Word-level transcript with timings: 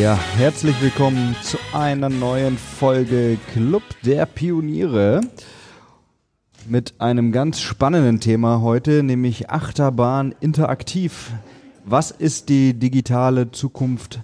Ja, 0.00 0.18
herzlich 0.36 0.78
willkommen 0.82 1.34
zu 1.42 1.56
einer 1.72 2.10
neuen 2.10 2.58
Folge 2.58 3.38
Club 3.54 3.82
der 4.04 4.26
Pioniere 4.26 5.22
mit 6.68 7.00
einem 7.00 7.32
ganz 7.32 7.60
spannenden 7.60 8.20
Thema 8.20 8.60
heute, 8.60 9.02
nämlich 9.02 9.48
Achterbahn 9.48 10.34
interaktiv. 10.40 11.32
Was 11.86 12.10
ist 12.10 12.50
die 12.50 12.74
digitale 12.74 13.52
Zukunft 13.52 14.20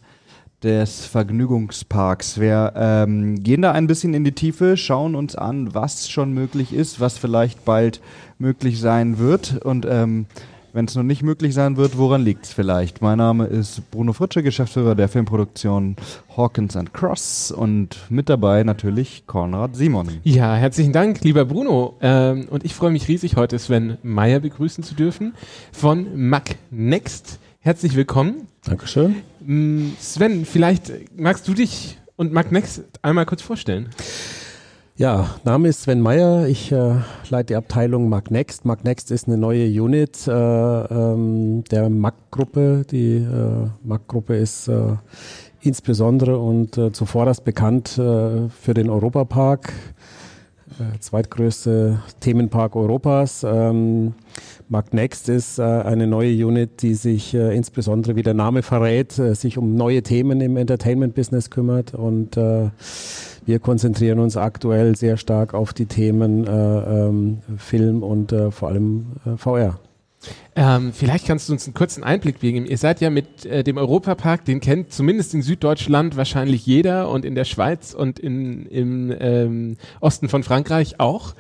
des 0.63 1.07
Vergnügungsparks? 1.07 2.39
Wir 2.39 2.75
ähm, 2.77 3.43
gehen 3.43 3.63
da 3.63 3.73
ein 3.73 3.87
bisschen 3.87 4.13
in 4.13 4.25
die 4.25 4.33
Tiefe, 4.33 4.77
schauen 4.77 5.15
uns 5.15 5.37
an, 5.37 5.75
was 5.75 6.11
schon 6.11 6.35
möglich 6.35 6.75
ist, 6.75 7.01
was 7.01 7.17
vielleicht 7.17 7.65
bald 7.65 8.03
möglich 8.39 8.79
sein 8.79 9.19
wird 9.19 9.65
und 9.65 9.87
ähm, 9.89 10.27
wenn 10.73 10.87
es 10.87 10.95
noch 10.95 11.03
nicht 11.03 11.23
möglich 11.23 11.55
sein 11.55 11.77
wird, 11.77 11.99
woran 11.99 12.23
liegt 12.23 12.47
es 12.47 12.53
vielleicht? 12.53 13.03
Mein 13.03 13.19
Name 13.19 13.47
ist 13.47 13.91
Bruno 13.91 14.13
Fritsche, 14.13 14.43
Geschäftsführer 14.43 14.95
der 14.95 15.09
Filmproduktion 15.09 15.97
Hawkins 16.37 16.77
and 16.77 16.95
Cross 16.95 17.51
und 17.51 17.99
mit 18.09 18.29
dabei 18.29 18.65
natürlich 18.65 19.25
Konrad 19.27 19.77
Simon. 19.77 20.09
Ja, 20.25 20.55
herzlichen 20.55 20.93
Dank, 20.93 21.23
lieber 21.23 21.45
Bruno. 21.45 21.97
Ähm, 22.01 22.47
und 22.49 22.65
ich 22.65 22.75
freue 22.75 22.91
mich 22.91 23.09
riesig, 23.09 23.37
heute 23.37 23.59
Sven 23.59 23.99
Meyer 24.03 24.41
begrüßen 24.41 24.83
zu 24.83 24.95
dürfen 24.95 25.35
von 25.73 26.07
Mac 26.29 26.57
Next. 26.71 27.39
Herzlich 27.61 27.95
willkommen. 27.95 28.49
Dankeschön. 28.65 29.17
Mm, 29.45 29.91
Sven, 30.01 30.47
vielleicht 30.47 31.17
magst 31.19 31.47
du 31.49 31.55
dich 31.55 31.99
und 32.17 32.33
Mac 32.33 32.51
Next 32.51 32.83
einmal 33.03 33.27
kurz 33.27 33.43
vorstellen. 33.43 33.91
Ja, 35.03 35.35
Name 35.43 35.67
ist 35.67 35.83
Sven 35.83 36.01
Meyer. 36.01 36.47
Ich 36.47 36.71
äh, 36.71 36.95
leite 37.29 37.47
die 37.49 37.57
Abteilung 37.57 38.09
MagNext. 38.09 38.65
MagNext 38.65 39.11
ist 39.11 39.27
eine 39.27 39.37
neue 39.37 39.67
Unit 39.67 40.29
äh, 40.29 40.31
ähm, 40.31 41.65
der 41.73 41.91
Mag-Gruppe. 41.91 42.85
Die 42.89 43.17
äh, 43.17 43.69
Mag-Gruppe 43.83 44.37
ist 44.37 44.69
äh, 44.69 44.95
insbesondere 45.61 46.39
und 46.39 46.79
äh, 46.79 46.93
zuvorderst 46.93 47.45
bekannt 47.45 47.99
äh, 47.99 48.49
für 48.49 48.75
den 48.75 48.89
Europapark, 48.89 49.73
äh, 50.79 51.01
zweitgrößte 51.01 52.01
Themenpark 52.21 52.77
Europas. 52.77 53.45
Ähm, 53.45 54.15
MagNext 54.69 55.29
ist 55.29 55.59
äh, 55.59 55.63
eine 55.63 56.07
neue 56.07 56.47
Unit, 56.47 56.81
die 56.81 56.95
sich 56.95 57.35
insbesondere, 57.35 58.15
wie 58.15 58.23
der 58.23 58.35
Name 58.35 58.63
verrät, 58.63 59.11
sich 59.11 59.59
um 59.59 59.75
neue 59.75 60.05
Themen 60.05 60.41
im 60.41 60.57
Entertainment-Business 60.57 61.51
kümmert 61.51 61.93
und 61.93 62.39
wir 63.45 63.59
konzentrieren 63.59 64.19
uns 64.19 64.37
aktuell 64.37 64.97
sehr 64.97 65.17
stark 65.17 65.55
auf 65.55 65.73
die 65.73 65.87
Themen 65.87 66.47
äh, 66.47 66.51
ähm, 66.51 67.39
Film 67.59 68.03
und 68.03 68.33
äh, 68.33 68.51
vor 68.51 68.69
allem 68.69 69.13
äh, 69.27 69.37
VR. 69.37 69.79
Ähm, 70.55 70.93
vielleicht 70.93 71.27
kannst 71.27 71.49
du 71.49 71.53
uns 71.53 71.67
einen 71.67 71.75
kurzen 71.75 72.05
Einblick 72.05 72.41
geben. 72.41 72.67
Ihr 72.67 72.79
seid 72.79 73.01
ja 73.01 73.11
mit 73.11 73.45
äh, 73.45 73.65
dem 73.65 73.77
Europapark, 73.77 74.45
den 74.45 74.61
kennt 74.61 74.93
zumindest 74.93 75.35
in 75.35 75.43
Süddeutschland 75.43 76.17
wahrscheinlich 76.17 76.65
jeder 76.67 77.09
und 77.09 77.25
in 77.25 77.35
der 77.35 77.45
Schweiz 77.45 77.95
und 77.95 78.19
in, 78.19 78.67
im 78.67 79.13
ähm, 79.19 79.77
Osten 80.01 80.29
von 80.29 80.43
Frankreich 80.43 81.01
auch. 81.01 81.35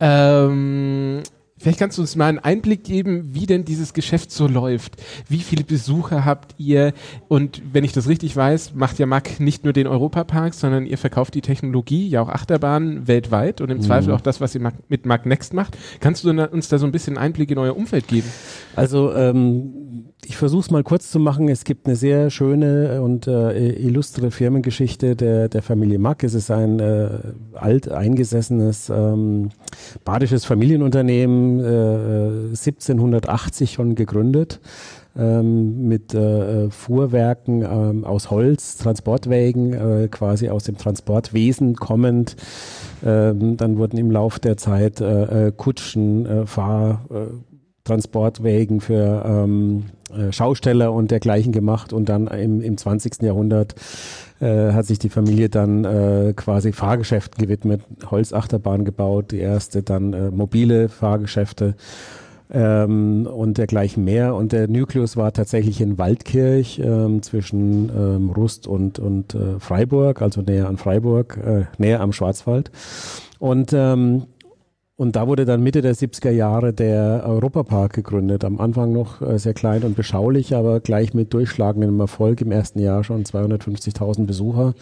Ähm, 0.00 1.22
Vielleicht 1.64 1.78
kannst 1.78 1.96
du 1.96 2.02
uns 2.02 2.14
mal 2.14 2.26
einen 2.26 2.40
Einblick 2.40 2.84
geben, 2.84 3.30
wie 3.32 3.46
denn 3.46 3.64
dieses 3.64 3.94
Geschäft 3.94 4.30
so 4.30 4.46
läuft. 4.46 5.02
Wie 5.30 5.38
viele 5.38 5.64
Besucher 5.64 6.26
habt 6.26 6.54
ihr? 6.58 6.92
Und 7.26 7.62
wenn 7.72 7.84
ich 7.84 7.92
das 7.92 8.06
richtig 8.06 8.36
weiß, 8.36 8.74
macht 8.74 8.98
ja 8.98 9.06
Mac 9.06 9.40
nicht 9.40 9.64
nur 9.64 9.72
den 9.72 9.86
Europapark, 9.86 10.52
sondern 10.52 10.84
ihr 10.84 10.98
verkauft 10.98 11.34
die 11.34 11.40
Technologie, 11.40 12.06
ja 12.06 12.20
auch 12.20 12.28
Achterbahnen 12.28 13.08
weltweit 13.08 13.62
und 13.62 13.70
im 13.70 13.78
mhm. 13.78 13.82
Zweifel 13.82 14.12
auch 14.12 14.20
das, 14.20 14.42
was 14.42 14.54
ihr 14.54 14.72
mit 14.88 15.06
Mac 15.06 15.24
Next 15.24 15.54
macht. 15.54 15.78
Kannst 16.00 16.22
du 16.24 16.28
uns 16.28 16.68
da 16.68 16.76
so 16.76 16.84
ein 16.84 16.92
bisschen 16.92 17.16
Einblick 17.16 17.50
in 17.50 17.56
euer 17.56 17.74
Umfeld 17.74 18.08
geben? 18.08 18.28
Also 18.76 19.14
ähm, 19.14 20.04
ich 20.26 20.36
versuche 20.36 20.60
es 20.60 20.70
mal 20.70 20.82
kurz 20.82 21.10
zu 21.10 21.18
machen. 21.18 21.48
Es 21.48 21.64
gibt 21.64 21.86
eine 21.86 21.96
sehr 21.96 22.30
schöne 22.30 23.02
und 23.02 23.26
äh, 23.26 23.70
illustre 23.72 24.30
Firmengeschichte 24.30 25.16
der, 25.16 25.48
der 25.48 25.62
Familie 25.62 25.98
Mack. 25.98 26.24
Es 26.24 26.34
ist 26.34 26.50
ein 26.50 26.80
äh, 26.80 27.08
alt 27.54 27.90
eingesessenes 27.90 28.90
ähm, 28.90 29.50
badisches 30.04 30.44
Familienunternehmen, 30.44 31.53
äh, 31.60 32.48
1780 32.50 33.72
schon 33.72 33.94
gegründet. 33.94 34.60
Ähm, 35.16 35.86
mit 35.86 36.12
äh, 36.12 36.70
Fuhrwerken 36.70 37.62
ähm, 37.62 38.04
aus 38.04 38.32
Holz, 38.32 38.78
Transportwägen, 38.78 39.72
äh, 39.72 40.08
quasi 40.08 40.48
aus 40.48 40.64
dem 40.64 40.76
Transportwesen 40.76 41.76
kommend. 41.76 42.34
Ähm, 43.04 43.56
dann 43.56 43.78
wurden 43.78 43.96
im 43.96 44.10
Lauf 44.10 44.40
der 44.40 44.56
Zeit 44.56 45.00
äh, 45.00 45.46
äh 45.46 45.52
Kutschen, 45.52 46.26
äh, 46.26 46.46
Fahr, 46.46 47.04
Transportwägen 47.84 48.80
für 48.80 49.24
ähm, 49.26 49.84
äh, 50.10 50.32
Schausteller 50.32 50.92
und 50.92 51.10
dergleichen 51.10 51.52
gemacht 51.52 51.92
und 51.92 52.08
dann 52.08 52.26
im, 52.28 52.62
im 52.62 52.78
20. 52.78 53.22
Jahrhundert 53.22 53.74
äh, 54.40 54.72
hat 54.72 54.86
sich 54.86 54.98
die 54.98 55.10
Familie 55.10 55.50
dann 55.50 55.84
äh, 55.84 56.32
quasi 56.34 56.72
Fahrgeschäften 56.72 57.42
gewidmet, 57.42 57.82
Holzachterbahn 58.10 58.84
gebaut, 58.84 59.32
die 59.32 59.38
erste 59.38 59.82
dann 59.82 60.12
äh, 60.14 60.30
mobile 60.30 60.88
Fahrgeschäfte 60.88 61.76
ähm, 62.50 63.26
und 63.26 63.58
dergleichen 63.58 64.04
mehr. 64.04 64.34
Und 64.34 64.52
der 64.52 64.68
Nukleus 64.68 65.16
war 65.16 65.32
tatsächlich 65.32 65.80
in 65.80 65.98
Waldkirch 65.98 66.80
ähm, 66.82 67.22
zwischen 67.22 67.90
ähm, 67.90 68.30
Rust 68.30 68.66
und, 68.66 68.98
und 68.98 69.34
äh, 69.34 69.60
Freiburg, 69.60 70.22
also 70.22 70.40
näher 70.40 70.68
an 70.68 70.78
Freiburg, 70.78 71.36
äh, 71.36 71.64
näher 71.76 72.00
am 72.00 72.12
Schwarzwald. 72.12 72.70
Und 73.38 73.72
ähm, 73.74 74.24
und 74.96 75.16
da 75.16 75.26
wurde 75.26 75.44
dann 75.44 75.62
Mitte 75.62 75.82
der 75.82 75.94
70er 75.94 76.30
Jahre 76.30 76.72
der 76.72 77.24
Europapark 77.26 77.94
gegründet. 77.94 78.44
Am 78.44 78.60
Anfang 78.60 78.92
noch 78.92 79.20
äh, 79.22 79.38
sehr 79.38 79.54
klein 79.54 79.82
und 79.82 79.96
beschaulich, 79.96 80.54
aber 80.54 80.78
gleich 80.80 81.14
mit 81.14 81.34
durchschlagendem 81.34 81.98
Erfolg. 81.98 82.40
Im 82.40 82.52
ersten 82.52 82.78
Jahr 82.78 83.02
schon 83.02 83.24
250.000 83.24 84.26
Besucher. 84.26 84.74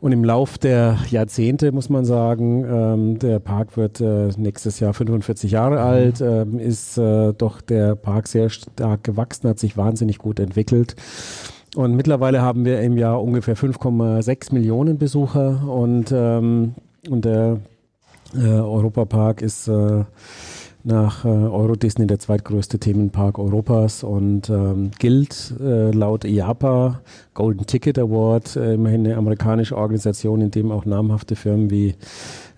Und 0.00 0.12
im 0.12 0.24
Lauf 0.24 0.56
der 0.56 0.98
Jahrzehnte 1.10 1.72
muss 1.72 1.88
man 1.88 2.04
sagen, 2.04 2.64
ähm, 2.64 3.18
der 3.18 3.38
Park 3.38 3.76
wird 3.76 4.00
äh, 4.00 4.28
nächstes 4.36 4.80
Jahr 4.80 4.94
45 4.94 5.50
Jahre 5.50 5.80
alt, 5.80 6.20
ähm, 6.20 6.58
ist 6.58 6.98
äh, 6.98 7.32
doch 7.32 7.60
der 7.60 7.94
Park 7.94 8.28
sehr 8.28 8.48
stark 8.50 9.04
gewachsen, 9.04 9.48
hat 9.48 9.58
sich 9.58 9.76
wahnsinnig 9.76 10.18
gut 10.18 10.38
entwickelt. 10.38 10.96
Und 11.74 11.94
mittlerweile 11.94 12.40
haben 12.40 12.64
wir 12.64 12.80
im 12.80 12.96
Jahr 12.96 13.22
ungefähr 13.22 13.56
5,6 13.56 14.54
Millionen 14.54 14.98
Besucher 14.98 15.66
und, 15.68 16.10
ähm, 16.12 16.74
und 17.10 17.24
der 17.24 17.58
äh, 18.34 18.46
Europapark 18.46 19.42
ist 19.42 19.68
äh, 19.68 20.04
nach 20.86 21.24
äh, 21.24 21.28
Euro 21.28 21.74
Disney 21.74 22.06
der 22.06 22.20
zweitgrößte 22.20 22.78
Themenpark 22.78 23.40
Europas 23.40 24.04
und 24.04 24.48
ähm, 24.48 24.92
gilt 24.98 25.52
äh, 25.60 25.90
laut 25.90 26.24
IAPA 26.24 27.00
Golden 27.34 27.66
Ticket 27.66 27.98
Award, 27.98 28.54
äh, 28.54 28.74
immerhin 28.74 29.04
eine 29.04 29.16
amerikanische 29.16 29.76
Organisation, 29.76 30.40
in 30.40 30.52
dem 30.52 30.70
auch 30.70 30.84
namhafte 30.84 31.34
Firmen 31.34 31.70
wie 31.70 31.96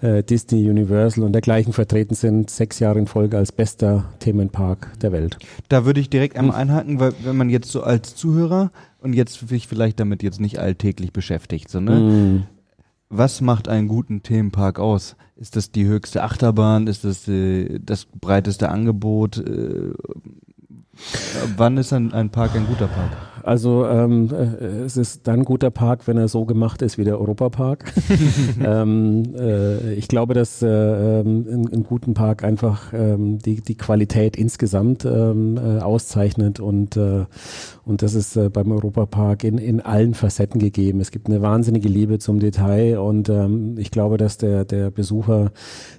äh, 0.02 0.22
Disney, 0.22 0.68
Universal 0.68 1.24
und 1.24 1.32
dergleichen 1.32 1.72
vertreten 1.72 2.14
sind, 2.14 2.50
sechs 2.50 2.80
Jahre 2.80 2.98
in 2.98 3.06
Folge 3.06 3.38
als 3.38 3.50
bester 3.50 4.04
Themenpark 4.18 4.92
der 5.00 5.10
Welt. 5.10 5.38
Da 5.70 5.86
würde 5.86 6.00
ich 6.00 6.10
direkt 6.10 6.36
einmal 6.36 6.56
einhaken, 6.56 7.00
weil 7.00 7.14
wenn 7.24 7.36
man 7.36 7.48
jetzt 7.48 7.72
so 7.72 7.82
als 7.82 8.14
Zuhörer 8.14 8.70
und 9.00 9.14
jetzt 9.14 9.48
sich 9.48 9.66
vielleicht 9.66 9.98
damit 10.00 10.22
jetzt 10.22 10.40
nicht 10.40 10.58
alltäglich 10.58 11.14
beschäftigt, 11.14 11.70
sondern 11.70 12.34
mm. 12.34 12.46
was 13.08 13.40
macht 13.40 13.68
einen 13.68 13.88
guten 13.88 14.22
Themenpark 14.22 14.78
aus? 14.78 15.16
Ist 15.38 15.54
das 15.54 15.70
die 15.70 15.86
höchste 15.86 16.24
Achterbahn? 16.24 16.88
Ist 16.88 17.04
das 17.04 17.28
äh, 17.28 17.78
das 17.78 18.06
breiteste 18.06 18.70
Angebot? 18.70 19.38
Äh, 19.38 19.92
wann 21.56 21.76
ist 21.76 21.92
ein, 21.92 22.12
ein 22.12 22.30
Park 22.30 22.56
ein 22.56 22.66
guter 22.66 22.88
Park? 22.88 23.37
Also 23.48 23.86
ähm, 23.86 24.28
äh, 24.30 24.84
es 24.84 24.98
ist 24.98 25.26
dann 25.26 25.40
ein 25.40 25.44
guter 25.46 25.70
Park, 25.70 26.06
wenn 26.06 26.18
er 26.18 26.28
so 26.28 26.44
gemacht 26.44 26.82
ist 26.82 26.98
wie 26.98 27.04
der 27.04 27.18
Europapark. 27.18 27.94
ähm, 28.62 29.22
äh, 29.38 29.94
ich 29.94 30.06
glaube, 30.06 30.34
dass 30.34 30.60
äh, 30.60 30.68
ähm, 30.68 31.46
in, 31.48 31.66
in 31.68 31.82
guten 31.82 32.12
Park 32.12 32.44
einfach 32.44 32.92
ähm, 32.92 33.38
die, 33.38 33.62
die 33.62 33.76
Qualität 33.76 34.36
insgesamt 34.36 35.06
ähm, 35.06 35.56
äh, 35.56 35.80
auszeichnet 35.80 36.60
und, 36.60 36.98
äh, 36.98 37.24
und 37.86 38.02
das 38.02 38.12
ist 38.12 38.36
äh, 38.36 38.50
beim 38.50 38.70
Europapark 38.70 39.44
in, 39.44 39.56
in 39.56 39.80
allen 39.80 40.12
Facetten 40.12 40.60
gegeben. 40.60 41.00
Es 41.00 41.10
gibt 41.10 41.28
eine 41.28 41.40
wahnsinnige 41.40 41.88
Liebe 41.88 42.18
zum 42.18 42.40
Detail 42.40 42.98
und 42.98 43.30
ähm, 43.30 43.78
ich 43.78 43.90
glaube, 43.90 44.18
dass 44.18 44.36
der, 44.36 44.66
der 44.66 44.90
Besucher 44.90 45.52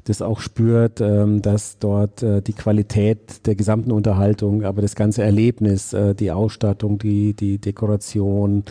das 0.03 0.21
auch 0.21 0.39
spürt, 0.39 1.01
ähm, 1.01 1.41
dass 1.41 1.79
dort 1.79 2.21
äh, 2.21 2.43
die 2.43 2.53
Qualität 2.53 3.47
der 3.47 3.55
gesamten 3.55 3.91
Unterhaltung, 3.91 4.63
aber 4.63 4.83
das 4.83 4.93
ganze 4.93 5.23
Erlebnis, 5.23 5.93
äh, 5.93 6.13
die 6.13 6.29
Ausstattung, 6.29 6.99
die 6.99 7.38
die, 7.39 7.59
Dekoration, 7.59 8.63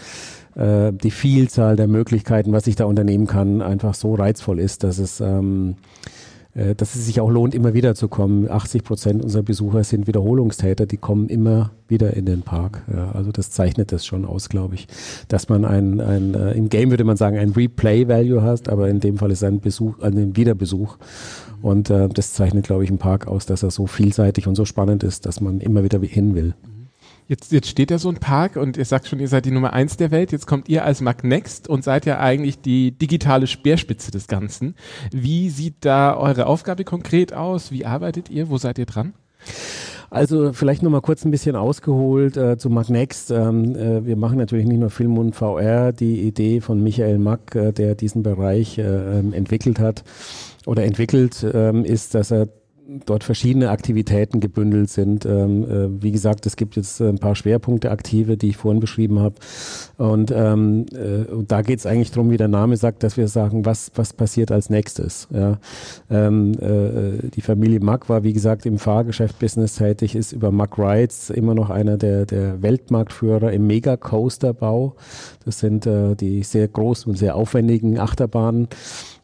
äh, 0.54 0.92
die 0.92 1.10
Vielzahl 1.10 1.76
der 1.76 1.88
Möglichkeiten, 1.88 2.52
was 2.52 2.66
ich 2.66 2.76
da 2.76 2.84
unternehmen 2.84 3.26
kann, 3.26 3.62
einfach 3.62 3.94
so 3.94 4.14
reizvoll 4.14 4.60
ist, 4.60 4.84
dass 4.84 4.98
es, 4.98 5.20
ähm, 5.20 5.76
äh, 6.54 6.74
dass 6.74 6.94
es 6.94 7.06
sich 7.06 7.20
auch 7.20 7.30
lohnt, 7.30 7.54
immer 7.54 7.74
wieder 7.74 7.94
zu 7.94 8.08
kommen. 8.08 8.50
80 8.50 8.84
Prozent 8.84 9.22
unserer 9.22 9.42
Besucher 9.42 9.84
sind 9.84 10.06
Wiederholungstäter, 10.06 10.86
die 10.86 10.96
kommen 10.96 11.28
immer 11.28 11.70
wieder 11.86 12.14
in 12.14 12.26
den 12.26 12.42
Park. 12.42 12.82
Ja, 12.92 13.12
also 13.12 13.32
das 13.32 13.50
zeichnet 13.50 13.92
das 13.92 14.04
schon 14.04 14.24
aus, 14.24 14.48
glaube 14.48 14.74
ich, 14.74 14.88
dass 15.28 15.48
man 15.48 15.64
ein, 15.64 16.00
ein 16.00 16.34
äh, 16.34 16.52
im 16.52 16.68
Game 16.68 16.90
würde 16.90 17.04
man 17.04 17.16
sagen, 17.16 17.38
ein 17.38 17.50
Replay-Value 17.50 18.42
hast, 18.42 18.68
aber 18.68 18.88
in 18.88 19.00
dem 19.00 19.18
Fall 19.18 19.30
ist 19.30 19.38
es 19.38 19.44
ein 19.44 19.60
Besuch, 19.60 20.00
ein 20.00 20.36
Wiederbesuch. 20.36 20.98
Und 21.60 21.90
äh, 21.90 22.08
das 22.08 22.34
zeichnet, 22.34 22.66
glaube 22.66 22.84
ich, 22.84 22.90
im 22.90 22.98
Park 22.98 23.26
aus, 23.26 23.46
dass 23.46 23.62
er 23.62 23.70
so 23.70 23.86
vielseitig 23.86 24.46
und 24.46 24.54
so 24.54 24.64
spannend 24.64 25.02
ist, 25.02 25.26
dass 25.26 25.40
man 25.40 25.60
immer 25.60 25.82
wieder 25.82 26.00
hin 26.00 26.34
will. 26.34 26.54
Jetzt, 27.28 27.52
jetzt 27.52 27.68
steht 27.68 27.90
da 27.90 27.98
so 27.98 28.08
ein 28.08 28.16
Park 28.16 28.56
und 28.56 28.78
ihr 28.78 28.86
sagt 28.86 29.06
schon, 29.06 29.20
ihr 29.20 29.28
seid 29.28 29.44
die 29.44 29.50
Nummer 29.50 29.74
eins 29.74 29.98
der 29.98 30.10
Welt. 30.10 30.32
Jetzt 30.32 30.46
kommt 30.46 30.66
ihr 30.70 30.86
als 30.86 31.02
Magnext 31.02 31.68
und 31.68 31.84
seid 31.84 32.06
ja 32.06 32.18
eigentlich 32.20 32.62
die 32.62 32.92
digitale 32.92 33.46
Speerspitze 33.46 34.10
des 34.10 34.28
Ganzen. 34.28 34.74
Wie 35.12 35.50
sieht 35.50 35.74
da 35.80 36.16
eure 36.16 36.46
Aufgabe 36.46 36.84
konkret 36.84 37.34
aus? 37.34 37.70
Wie 37.70 37.84
arbeitet 37.84 38.30
ihr? 38.30 38.48
Wo 38.48 38.56
seid 38.56 38.78
ihr 38.78 38.86
dran? 38.86 39.12
Also 40.08 40.54
vielleicht 40.54 40.82
noch 40.82 40.90
mal 40.90 41.02
kurz 41.02 41.26
ein 41.26 41.30
bisschen 41.30 41.54
ausgeholt 41.54 42.38
äh, 42.38 42.56
zu 42.56 42.70
Magnext. 42.70 43.30
Ähm, 43.30 43.76
äh, 43.76 44.06
wir 44.06 44.16
machen 44.16 44.38
natürlich 44.38 44.66
nicht 44.66 44.80
nur 44.80 44.88
Film 44.88 45.18
und 45.18 45.36
VR. 45.36 45.92
Die 45.92 46.22
Idee 46.22 46.62
von 46.62 46.82
Michael 46.82 47.18
Mack, 47.18 47.54
äh, 47.54 47.72
der 47.72 47.94
diesen 47.94 48.22
Bereich 48.22 48.78
äh, 48.78 49.18
ähm, 49.18 49.34
entwickelt 49.34 49.78
hat 49.80 50.02
oder 50.64 50.84
entwickelt, 50.84 51.46
ähm, 51.52 51.84
ist, 51.84 52.14
dass 52.14 52.30
er 52.30 52.48
dort 53.04 53.22
verschiedene 53.22 53.68
Aktivitäten 53.68 54.40
gebündelt 54.40 54.88
sind. 54.88 55.26
Ähm, 55.26 55.64
äh, 55.64 56.02
wie 56.02 56.10
gesagt, 56.10 56.46
es 56.46 56.56
gibt 56.56 56.76
jetzt 56.76 57.00
ein 57.00 57.18
paar 57.18 57.34
Schwerpunkte 57.34 57.90
aktive, 57.90 58.38
die 58.38 58.48
ich 58.48 58.56
vorhin 58.56 58.80
beschrieben 58.80 59.20
habe. 59.20 59.34
Und, 59.98 60.30
ähm, 60.30 60.86
äh, 60.94 61.30
und 61.30 61.52
da 61.52 61.60
geht 61.60 61.80
es 61.80 61.86
eigentlich 61.86 62.12
darum, 62.12 62.30
wie 62.30 62.38
der 62.38 62.48
Name 62.48 62.76
sagt, 62.78 63.02
dass 63.02 63.18
wir 63.18 63.28
sagen, 63.28 63.66
was, 63.66 63.92
was 63.94 64.14
passiert 64.14 64.50
als 64.50 64.70
nächstes. 64.70 65.28
Ja. 65.30 65.58
Ähm, 66.10 66.52
äh, 66.52 67.28
die 67.28 67.42
Familie 67.42 67.80
Mack 67.80 68.08
war, 68.08 68.22
wie 68.22 68.32
gesagt, 68.32 68.64
im 68.64 68.78
Fahrgeschäft-Business 68.78 69.76
tätig, 69.76 70.14
ist 70.16 70.32
über 70.32 70.50
Mack 70.50 70.78
Rides 70.78 71.28
immer 71.28 71.54
noch 71.54 71.68
einer 71.68 71.98
der, 71.98 72.24
der 72.24 72.62
Weltmarktführer 72.62 73.52
im 73.52 73.66
Mega-Coaster-Bau. 73.66 74.94
Das 75.44 75.58
sind 75.58 75.86
äh, 75.86 76.14
die 76.14 76.42
sehr 76.42 76.68
großen 76.68 77.10
und 77.10 77.16
sehr 77.16 77.36
aufwendigen 77.36 77.98
Achterbahnen. 77.98 78.68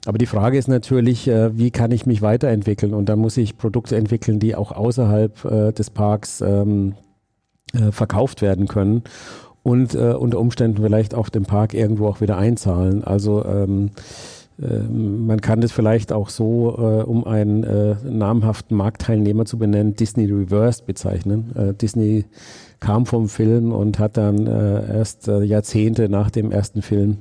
Aber 0.06 0.18
die 0.18 0.26
Frage 0.26 0.58
ist 0.58 0.68
natürlich, 0.68 1.28
äh, 1.28 1.56
wie 1.56 1.70
kann 1.70 1.90
ich 1.90 2.06
mich 2.06 2.20
weiterentwickeln? 2.22 2.94
Und 2.94 3.08
da 3.08 3.16
muss 3.16 3.36
ich 3.36 3.56
Produkte 3.56 3.96
entwickeln, 3.96 4.38
die 4.38 4.54
auch 4.54 4.72
außerhalb 4.72 5.44
äh, 5.44 5.72
des 5.72 5.90
Parks 5.90 6.40
ähm, 6.40 6.94
äh, 7.72 7.90
verkauft 7.90 8.42
werden 8.42 8.68
können 8.68 9.02
und 9.62 9.94
unter 9.94 10.40
Umständen 10.40 10.82
vielleicht 10.82 11.14
auch 11.14 11.30
dem 11.30 11.44
Park 11.44 11.72
irgendwo 11.72 12.06
auch 12.06 12.20
wieder 12.20 12.36
einzahlen. 12.36 13.02
Also 13.02 13.42
ähm, 13.46 13.92
äh, 14.60 14.80
man 14.80 15.40
kann 15.40 15.62
das 15.62 15.72
vielleicht 15.72 16.12
auch 16.12 16.28
so, 16.28 16.68
um 17.06 17.24
einen 17.24 17.64
namhaften 18.04 18.76
Marktteilnehmer 18.76 19.46
zu 19.46 19.56
benennen, 19.56 19.96
Disney 19.96 20.26
Reversed 20.26 20.84
bezeichnen. 20.84 21.74
Disney 21.80 22.26
kam 22.78 23.06
vom 23.06 23.30
Film 23.30 23.72
und 23.72 23.98
hat 23.98 24.18
dann 24.18 24.46
erst 24.46 25.28
Jahrzehnte 25.28 26.10
nach 26.10 26.30
dem 26.30 26.52
ersten 26.52 26.82
Film 26.82 27.20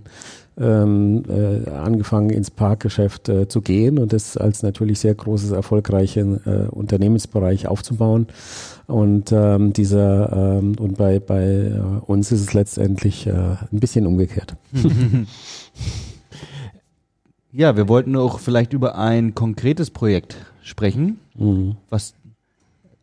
ähm, 0.60 1.24
äh, 1.28 1.70
angefangen 1.70 2.30
ins 2.30 2.52
Parkgeschäft 2.52 3.30
äh, 3.30 3.48
zu 3.48 3.62
gehen 3.62 3.98
und 3.98 4.14
das 4.14 4.38
als 4.38 4.64
natürlich 4.64 5.00
sehr 5.00 5.16
großes, 5.16 5.52
erfolgreichen 5.52 6.42
äh, 6.46 6.68
Unternehmensbereich 6.70 7.68
aufzubauen. 7.68 8.28
Und 8.88 9.32
ähm, 9.32 9.74
dieser 9.74 10.60
ähm, 10.60 10.76
und 10.78 10.98
bei, 10.98 11.20
bei 11.20 11.44
äh, 11.44 11.80
uns 12.06 12.32
ist 12.32 12.42
es 12.42 12.54
letztendlich 12.54 13.26
äh, 13.28 13.32
ein 13.32 13.80
bisschen 13.80 14.06
umgekehrt. 14.06 14.56
ja, 17.52 17.76
wir 17.76 17.88
wollten 17.88 18.16
auch 18.16 18.40
vielleicht 18.40 18.74
über 18.74 18.98
ein 18.98 19.34
konkretes 19.34 19.90
Projekt 19.90 20.38
sprechen, 20.62 21.20
mhm. 21.36 21.78
was 21.90 22.14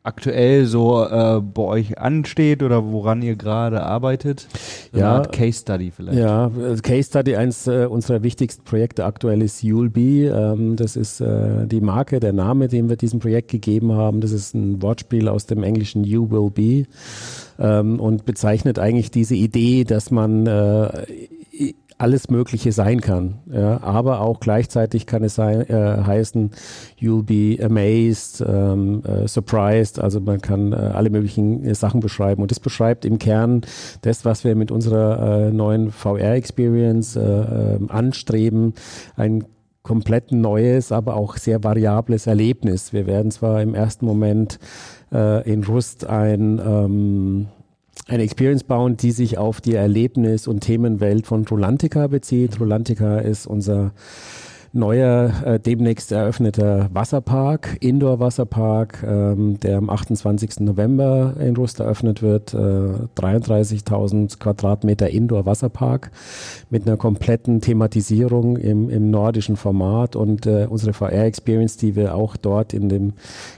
aktuell 0.03 0.65
so 0.65 1.05
äh, 1.05 1.41
bei 1.41 1.63
euch 1.63 1.99
ansteht 1.99 2.63
oder 2.63 2.91
woran 2.91 3.21
ihr 3.21 3.37
gerade 3.37 3.83
arbeitet? 3.83 4.49
So 4.93 4.99
ja, 4.99 5.21
Case 5.21 5.61
Study 5.61 5.91
vielleicht. 5.91 6.19
Ja, 6.19 6.51
Case 6.83 7.05
Study, 7.05 7.37
eins 7.37 7.67
äh, 7.67 7.87
unserer 7.87 8.23
wichtigsten 8.23 8.65
Projekte 8.65 9.05
aktuell 9.05 9.43
ist 9.43 9.63
You'll 9.63 9.91
Be. 9.91 10.35
Ähm, 10.35 10.77
das 10.77 10.97
ist 10.97 11.21
äh, 11.21 11.67
die 11.67 11.81
Marke, 11.81 12.19
der 12.19 12.33
Name, 12.33 12.69
den 12.69 12.89
wir 12.89 12.97
diesem 12.97 13.21
Projekt 13.21 13.51
gegeben 13.51 13.93
haben. 13.93 14.21
Das 14.21 14.33
ist 14.33 14.55
ein 14.55 14.81
Wortspiel 14.81 15.29
aus 15.29 15.47
dem 15.47 15.63
englischen 15.63 16.05
You 16.05 16.31
Will 16.31 16.51
Be 16.51 16.87
ähm, 17.59 18.01
und 18.01 18.25
bezeichnet 18.25 18.79
eigentlich 18.79 19.11
diese 19.11 19.35
Idee, 19.35 19.85
dass 19.85 20.11
man 20.11 20.47
äh, 20.47 21.07
alles 22.01 22.31
Mögliche 22.31 22.73
sein 22.73 23.01
kann. 23.01 23.39
Ja, 23.53 23.83
aber 23.83 24.21
auch 24.21 24.41
gleichzeitig 24.41 25.07
kann 25.07 25.23
es 25.23 25.35
sein, 25.35 25.69
äh, 25.69 26.03
heißen, 26.03 26.51
you'll 26.99 27.23
be 27.23 27.63
amazed, 27.63 28.43
ähm, 28.47 29.03
äh, 29.05 29.29
surprised. 29.29 30.01
Also 30.01 30.21
man 30.21 30.41
kann 30.41 30.73
äh, 30.73 30.77
alle 30.77 31.11
möglichen 31.11 31.65
äh, 31.65 31.75
Sachen 31.75 32.01
beschreiben. 32.01 32.41
Und 32.41 32.51
das 32.51 32.59
beschreibt 32.59 33.05
im 33.05 33.19
Kern 33.19 33.61
das, 34.03 34.25
was 34.25 34.45
wir 34.45 34.57
mit 34.57 34.71
unserer 34.71 35.49
äh, 35.49 35.53
neuen 35.53 35.91
VR-Experience 35.91 37.17
äh, 37.17 37.21
ähm, 37.21 37.91
anstreben. 37.91 38.73
Ein 39.17 39.45
komplett 39.83 40.33
neues, 40.33 40.93
aber 40.93 41.17
auch 41.17 41.37
sehr 41.37 41.63
variables 41.63 42.27
Erlebnis. 42.27 42.93
Wir 42.95 43.07
werden 43.07 43.31
zwar 43.31 43.61
im 43.63 43.75
ersten 43.75 44.05
Moment 44.05 44.59
in 45.11 45.65
Rust 45.65 46.07
ein 46.07 46.61
ähm, 46.65 47.49
eine 48.11 48.25
Experience 48.25 48.65
bauen, 48.65 48.97
die 48.97 49.13
sich 49.13 49.39
auf 49.39 49.61
die 49.61 49.75
Erlebnis- 49.75 50.49
und 50.49 50.61
Themenwelt 50.61 51.27
von 51.29 51.47
Rolantica 51.47 52.09
bezieht. 52.09 52.59
Rolantica 52.59 53.21
ist 53.21 53.47
unser 53.47 53.93
neuer, 54.73 55.33
äh, 55.45 55.59
demnächst 55.59 56.13
eröffneter 56.13 56.89
Wasserpark, 56.93 57.77
Indoor-Wasserpark, 57.81 59.05
ähm, 59.07 59.59
der 59.59 59.79
am 59.79 59.91
28. 59.91 60.61
November 60.61 61.35
in 61.41 61.57
Rust 61.57 61.81
eröffnet 61.81 62.23
wird. 62.23 62.55
Äh, 62.55 62.57
33.000 63.17 64.39
Quadratmeter 64.39 65.11
Indoor-Wasserpark 65.11 66.13
mit 66.71 66.87
einer 66.87 66.97
kompletten 66.97 67.61
Thematisierung 67.61 68.57
im, 68.57 68.91
im 68.91 69.11
nordischen 69.11 69.57
Format 69.57 70.15
und 70.15 70.47
äh, 70.47 70.67
unsere 70.71 70.93
VR-Experience, 70.93 71.77
die 71.77 71.97
wir 71.97 72.15
auch 72.15 72.37
dort 72.37 72.73
in 72.73 72.89
dem 72.89 73.15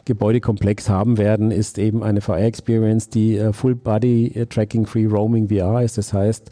Gebäudekomplex 0.07 0.89
haben 0.89 1.19
werden, 1.19 1.51
ist 1.51 1.79
eben 1.79 2.03
eine 2.03 2.23
VR-Experience, 2.23 3.11
die 3.11 3.37
äh, 3.37 3.53
Full 3.53 3.75
Body 3.75 4.29
äh, 4.35 4.47
Tracking 4.47 4.87
Free 4.87 5.07
Roaming 5.07 5.49
VR 5.49 5.83
ist. 5.83 5.99
Das 5.99 6.13
heißt, 6.13 6.51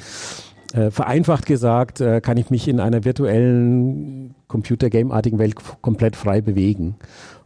äh, 0.72 0.90
vereinfacht 0.90 1.46
gesagt, 1.46 2.00
äh, 2.00 2.20
kann 2.20 2.36
ich 2.36 2.50
mich 2.50 2.68
in 2.68 2.80
einer 2.80 3.04
virtuellen 3.04 4.34
Computergame-artigen 4.48 5.38
Welt 5.38 5.56
komplett 5.80 6.16
frei 6.16 6.40
bewegen. 6.40 6.96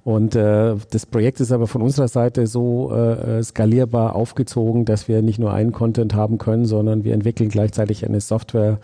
Und 0.04 0.36
äh, 0.36 0.74
das 0.90 1.06
Projekt 1.06 1.40
ist 1.40 1.50
aber 1.50 1.66
von 1.66 1.80
unserer 1.80 2.08
Seite 2.08 2.46
so 2.46 2.94
äh, 2.94 3.42
skalierbar 3.42 4.14
aufgezogen, 4.14 4.84
dass 4.84 5.08
wir 5.08 5.22
nicht 5.22 5.38
nur 5.38 5.54
einen 5.54 5.72
Content 5.72 6.14
haben 6.14 6.36
können, 6.36 6.66
sondern 6.66 7.04
wir 7.04 7.14
entwickeln 7.14 7.48
gleichzeitig 7.48 8.04
eine 8.04 8.20
Software, 8.20 8.78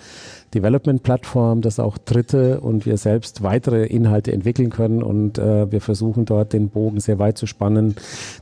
Development-Plattform, 0.55 1.61
dass 1.61 1.79
auch 1.79 1.99
Dritte 1.99 2.61
und 2.61 2.87
wir 2.87 2.97
selbst 2.97 3.43
weitere 3.43 3.87
Inhalte 3.87 4.32
entwickeln 4.32 4.70
können 4.70 5.02
und 5.02 5.38
äh, 5.38 5.70
wir 5.70 5.81
versuchen 5.81 6.25
dort 6.25 6.52
den 6.52 6.70
Bogen 6.70 7.00
sehr 7.00 7.19
weit 7.19 7.38
zu 7.38 7.47
spannen, 7.47 7.94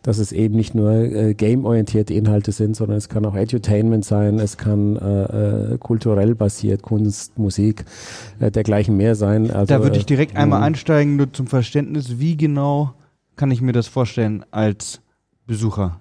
dass 0.02 0.18
es 0.18 0.32
eben 0.32 0.56
nicht 0.56 0.74
nur 0.74 0.92
äh, 0.92 1.34
game-orientierte 1.34 2.14
Inhalte 2.14 2.52
sind, 2.52 2.76
sondern 2.76 2.96
es 2.96 3.08
kann 3.08 3.24
auch 3.26 3.34
Edutainment 3.34 4.04
sein, 4.04 4.38
es 4.38 4.56
kann 4.56 4.96
äh, 4.96 5.74
äh, 5.74 5.78
kulturell 5.78 6.34
basiert, 6.34 6.82
Kunst, 6.82 7.38
Musik, 7.38 7.84
äh, 8.40 8.50
dergleichen 8.50 8.96
mehr 8.96 9.14
sein. 9.14 9.50
Also, 9.50 9.74
da 9.74 9.82
würde 9.82 9.98
ich 9.98 10.06
direkt 10.06 10.34
äh, 10.34 10.38
einmal 10.38 10.62
einsteigen, 10.62 11.16
nur 11.16 11.32
zum 11.32 11.46
Verständnis, 11.46 12.18
wie 12.18 12.36
genau 12.36 12.94
kann 13.36 13.50
ich 13.50 13.60
mir 13.60 13.72
das 13.72 13.86
vorstellen 13.86 14.44
als 14.50 15.00
Besucher? 15.46 16.00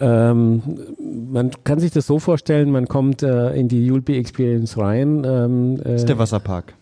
Ähm, 0.00 0.62
man 1.32 1.50
kann 1.64 1.78
sich 1.78 1.90
das 1.90 2.06
so 2.06 2.18
vorstellen, 2.18 2.70
man 2.70 2.88
kommt 2.88 3.22
äh, 3.22 3.54
in 3.54 3.68
die 3.68 3.84
Yulby 3.84 4.16
Experience 4.16 4.78
rein. 4.78 5.24
Ähm, 5.24 5.80
äh, 5.80 5.84
das 5.84 6.02
ist 6.02 6.08
der 6.08 6.18
Wasserpark. 6.18 6.74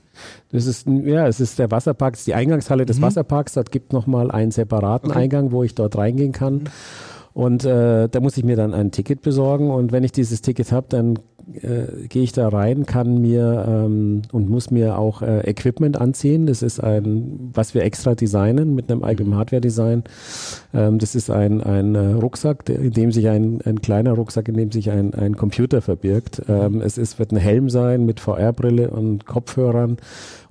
Das 0.52 0.66
ist, 0.66 0.86
ja, 0.86 1.26
es 1.26 1.40
ist 1.40 1.58
der 1.58 1.70
Wasserpark, 1.70 2.14
es 2.14 2.20
ist 2.20 2.26
die 2.26 2.34
Eingangshalle 2.34 2.86
des 2.86 2.98
mhm. 2.98 3.02
Wasserparks. 3.02 3.54
Dort 3.54 3.70
gibt 3.70 3.92
nochmal 3.92 4.30
einen 4.30 4.50
separaten 4.50 5.10
okay. 5.10 5.20
Eingang, 5.20 5.50
wo 5.50 5.62
ich 5.62 5.74
dort 5.74 5.96
reingehen 5.96 6.32
kann. 6.32 6.54
Mhm. 6.54 6.64
Und 7.32 7.64
äh, 7.64 8.08
da 8.08 8.20
muss 8.20 8.36
ich 8.36 8.44
mir 8.44 8.56
dann 8.56 8.74
ein 8.74 8.90
Ticket 8.90 9.22
besorgen. 9.22 9.70
Und 9.70 9.92
wenn 9.92 10.04
ich 10.04 10.12
dieses 10.12 10.42
Ticket 10.42 10.72
habe, 10.72 10.86
dann 10.88 11.18
äh, 11.54 12.06
gehe 12.08 12.22
ich 12.22 12.32
da 12.32 12.48
rein, 12.48 12.86
kann 12.86 13.20
mir 13.20 13.64
ähm, 13.68 14.22
und 14.32 14.48
muss 14.48 14.70
mir 14.70 14.98
auch 14.98 15.22
äh, 15.22 15.40
Equipment 15.40 16.00
anziehen. 16.00 16.46
Das 16.46 16.62
ist 16.62 16.80
ein, 16.80 17.50
was 17.52 17.74
wir 17.74 17.82
extra 17.82 18.14
designen 18.14 18.74
mit 18.74 18.90
einem 18.90 19.02
eigenen 19.02 19.34
Hardware-Design. 19.36 20.04
Ähm, 20.74 20.98
das 20.98 21.14
ist 21.14 21.30
ein, 21.30 21.62
ein 21.62 21.94
äh, 21.94 22.12
Rucksack, 22.12 22.68
in 22.68 22.92
dem 22.92 23.12
sich 23.12 23.28
ein, 23.28 23.60
ein 23.64 23.80
kleiner 23.80 24.12
Rucksack, 24.12 24.48
in 24.48 24.56
dem 24.56 24.72
sich 24.72 24.90
ein, 24.90 25.14
ein 25.14 25.36
Computer 25.36 25.82
verbirgt. 25.82 26.42
Ähm, 26.48 26.80
es 26.80 26.98
ist, 26.98 27.18
wird 27.18 27.32
ein 27.32 27.38
Helm 27.38 27.70
sein 27.70 28.06
mit 28.06 28.20
VR-Brille 28.20 28.90
und 28.90 29.26
Kopfhörern 29.26 29.96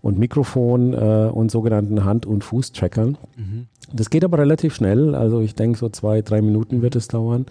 und 0.02 0.18
Mikrofon 0.18 0.94
äh, 0.94 1.30
und 1.32 1.52
sogenannten 1.52 2.06
Hand- 2.06 2.26
und 2.26 2.44
Fußtrackern. 2.44 3.18
Mhm. 3.38 3.68
Das 3.92 4.10
geht 4.10 4.24
aber 4.24 4.38
relativ 4.38 4.76
schnell, 4.76 5.16
also 5.16 5.42
ich 5.42 5.56
denke 5.56 5.78
so 5.78 5.90
zwei, 5.90 6.22
drei 6.22 6.42
Minuten 6.42 6.82
wird 6.82 6.96
es 6.96 7.08
dauern. 7.08 7.48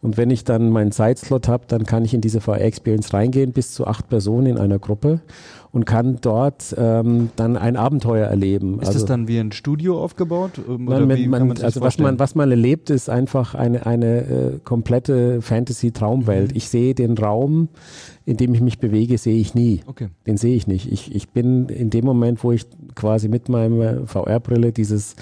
Und 0.00 0.16
wenn 0.16 0.30
ich 0.30 0.44
dann 0.44 0.70
meinen 0.70 0.92
Zeitslot 0.92 1.48
habe, 1.48 1.64
dann 1.66 1.84
kann 1.84 2.04
ich 2.04 2.14
in 2.14 2.20
diese 2.20 2.40
VR-Experience 2.40 3.12
reingehen, 3.12 3.52
bis 3.52 3.72
zu 3.72 3.86
acht 3.86 4.08
Personen 4.08 4.46
in 4.46 4.58
einer 4.58 4.78
Gruppe. 4.78 5.20
und 5.70 5.84
kann 5.84 6.18
dort 6.20 6.74
ähm, 6.78 7.28
dann 7.36 7.56
ein 7.56 7.76
Abenteuer 7.76 8.26
erleben. 8.26 8.80
Ist 8.80 8.88
also, 8.88 9.00
das 9.00 9.08
dann 9.08 9.28
wie 9.28 9.38
ein 9.38 9.52
Studio 9.52 10.02
aufgebaut? 10.02 10.52
Man, 10.66 11.06
man, 11.06 11.48
man, 11.48 11.62
also 11.62 11.80
was 11.80 11.98
man, 11.98 12.18
was 12.18 12.34
man 12.34 12.50
erlebt, 12.50 12.90
ist 12.90 13.10
einfach 13.10 13.54
eine, 13.54 13.84
eine 13.84 14.20
äh, 14.20 14.58
komplette 14.64 15.42
Fantasy-Traumwelt. 15.42 16.52
Mhm. 16.52 16.56
Ich 16.56 16.68
sehe 16.68 16.94
den 16.94 17.18
Raum 17.18 17.68
in 18.28 18.36
dem 18.36 18.52
ich 18.52 18.60
mich 18.60 18.78
bewege, 18.78 19.16
sehe 19.16 19.40
ich 19.40 19.54
nie. 19.54 19.80
Okay. 19.86 20.08
Den 20.26 20.36
sehe 20.36 20.54
ich 20.54 20.66
nicht. 20.66 20.92
Ich, 20.92 21.14
ich 21.14 21.30
bin 21.30 21.70
in 21.70 21.88
dem 21.88 22.04
Moment, 22.04 22.44
wo 22.44 22.52
ich 22.52 22.66
quasi 22.94 23.26
mit 23.26 23.48
meiner 23.48 24.06
VR-Brille 24.06 24.70
dieses, 24.70 25.16